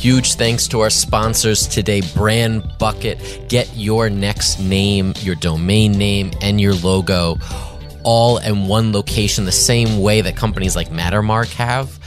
Huge 0.06 0.36
thanks 0.36 0.68
to 0.68 0.82
our 0.82 0.92
sponsors 0.92 1.68
today, 1.68 2.02
Brand 2.14 2.78
Bucket. 2.78 3.50
Get 3.50 3.76
your 3.76 4.08
next 4.08 4.60
name, 4.60 5.16
your 5.22 5.34
domain 5.34 5.94
name, 5.94 6.32
and 6.44 6.62
your 6.62 6.76
logo 6.76 7.40
all 8.04 8.38
in 8.38 8.68
one 8.68 8.94
location, 8.94 9.46
the 9.46 9.52
same 9.52 10.00
way 10.04 10.22
that 10.22 10.36
companies 10.36 10.76
like 10.76 10.90
Mattermark 10.90 11.52
have. 11.54 11.98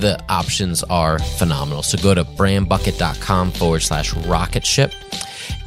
The 0.00 0.20
options 0.28 0.82
are 0.90 1.20
phenomenal. 1.20 1.84
So 1.84 1.96
go 1.98 2.16
to 2.16 2.24
brandbucket.com 2.24 3.52
forward 3.52 3.82
slash 3.82 4.12
rocket 4.26 4.66
ship 4.66 4.92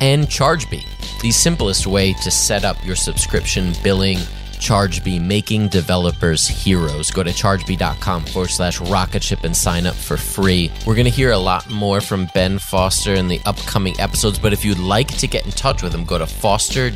and 0.01 0.27
ChargeBee, 0.27 0.83
the 1.21 1.31
simplest 1.31 1.87
way 1.87 2.11
to 2.11 2.29
set 2.29 2.65
up 2.65 2.75
your 2.85 2.97
subscription 2.97 3.71
billing 3.85 4.17
ChargeBee, 4.59 5.19
making 5.25 5.69
developers 5.69 6.47
heroes. 6.47 7.09
Go 7.09 7.23
to 7.23 7.31
chargebee.com 7.31 8.25
forward 8.25 8.49
slash 8.49 8.79
rocket 8.81 9.23
ship 9.23 9.43
and 9.43 9.55
sign 9.55 9.85
up 9.85 9.95
for 9.95 10.17
free. 10.17 10.71
We're 10.85 10.95
going 10.95 11.05
to 11.05 11.11
hear 11.11 11.31
a 11.31 11.37
lot 11.37 11.69
more 11.69 12.01
from 12.01 12.27
Ben 12.33 12.59
Foster 12.59 13.13
in 13.13 13.27
the 13.27 13.39
upcoming 13.45 13.99
episodes, 13.99 14.37
but 14.37 14.53
if 14.53 14.63
you'd 14.63 14.79
like 14.79 15.07
to 15.17 15.27
get 15.27 15.45
in 15.45 15.51
touch 15.51 15.81
with 15.81 15.93
him, 15.93 16.05
go 16.05 16.17
to 16.17 16.27
foster 16.27 16.91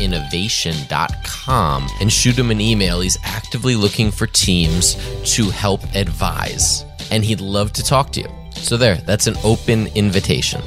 innovation.com 0.00 1.88
and 2.00 2.12
shoot 2.12 2.38
him 2.38 2.50
an 2.50 2.60
email. 2.60 3.00
He's 3.00 3.18
actively 3.24 3.76
looking 3.76 4.10
for 4.10 4.26
teams 4.26 4.94
to 5.34 5.50
help 5.50 5.82
advise, 5.94 6.84
and 7.10 7.24
he'd 7.24 7.40
love 7.40 7.72
to 7.74 7.82
talk 7.84 8.10
to 8.12 8.20
you. 8.20 8.28
So, 8.52 8.76
there, 8.76 8.96
that's 8.96 9.26
an 9.26 9.36
open 9.44 9.88
invitation. 9.88 10.62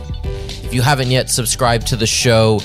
If 0.68 0.74
you 0.74 0.82
haven't 0.82 1.12
yet 1.12 1.30
subscribed 1.30 1.88
to 1.88 1.96
the 1.96 2.06
show, 2.06 2.60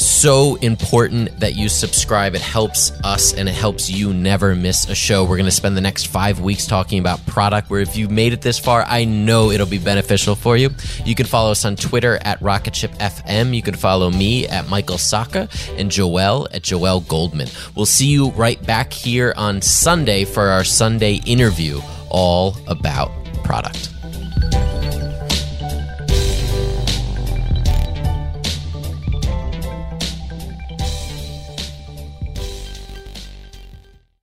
so 0.00 0.56
important 0.56 1.38
that 1.40 1.54
you 1.54 1.68
subscribe. 1.68 2.34
It 2.34 2.40
helps 2.40 2.90
us 3.04 3.34
and 3.34 3.48
it 3.48 3.54
helps 3.54 3.90
you 3.90 4.14
never 4.14 4.54
miss 4.54 4.88
a 4.88 4.94
show. 4.94 5.22
We're 5.24 5.36
going 5.36 5.44
to 5.44 5.50
spend 5.50 5.76
the 5.76 5.82
next 5.82 6.06
five 6.06 6.40
weeks 6.40 6.66
talking 6.66 6.98
about 6.98 7.24
product, 7.26 7.70
where 7.70 7.80
if 7.80 7.96
you 7.96 8.08
made 8.08 8.32
it 8.32 8.40
this 8.40 8.58
far, 8.58 8.82
I 8.86 9.04
know 9.04 9.50
it'll 9.50 9.66
be 9.66 9.78
beneficial 9.78 10.34
for 10.34 10.56
you. 10.56 10.70
You 11.04 11.14
can 11.14 11.26
follow 11.26 11.50
us 11.50 11.64
on 11.64 11.76
Twitter 11.76 12.18
at 12.22 12.40
RocketShipFM. 12.40 13.54
You 13.54 13.62
can 13.62 13.74
follow 13.74 14.10
me 14.10 14.48
at 14.48 14.68
Michael 14.68 14.96
Sacca 14.96 15.48
and 15.78 15.90
Joel 15.90 16.48
at 16.52 16.62
Joel 16.62 17.00
Goldman. 17.00 17.48
We'll 17.74 17.86
see 17.86 18.06
you 18.06 18.30
right 18.30 18.64
back 18.66 18.92
here 18.92 19.34
on 19.36 19.60
Sunday 19.60 20.24
for 20.24 20.48
our 20.48 20.64
Sunday 20.64 21.20
interview 21.26 21.80
all 22.08 22.56
about 22.66 23.10
product. 23.44 23.99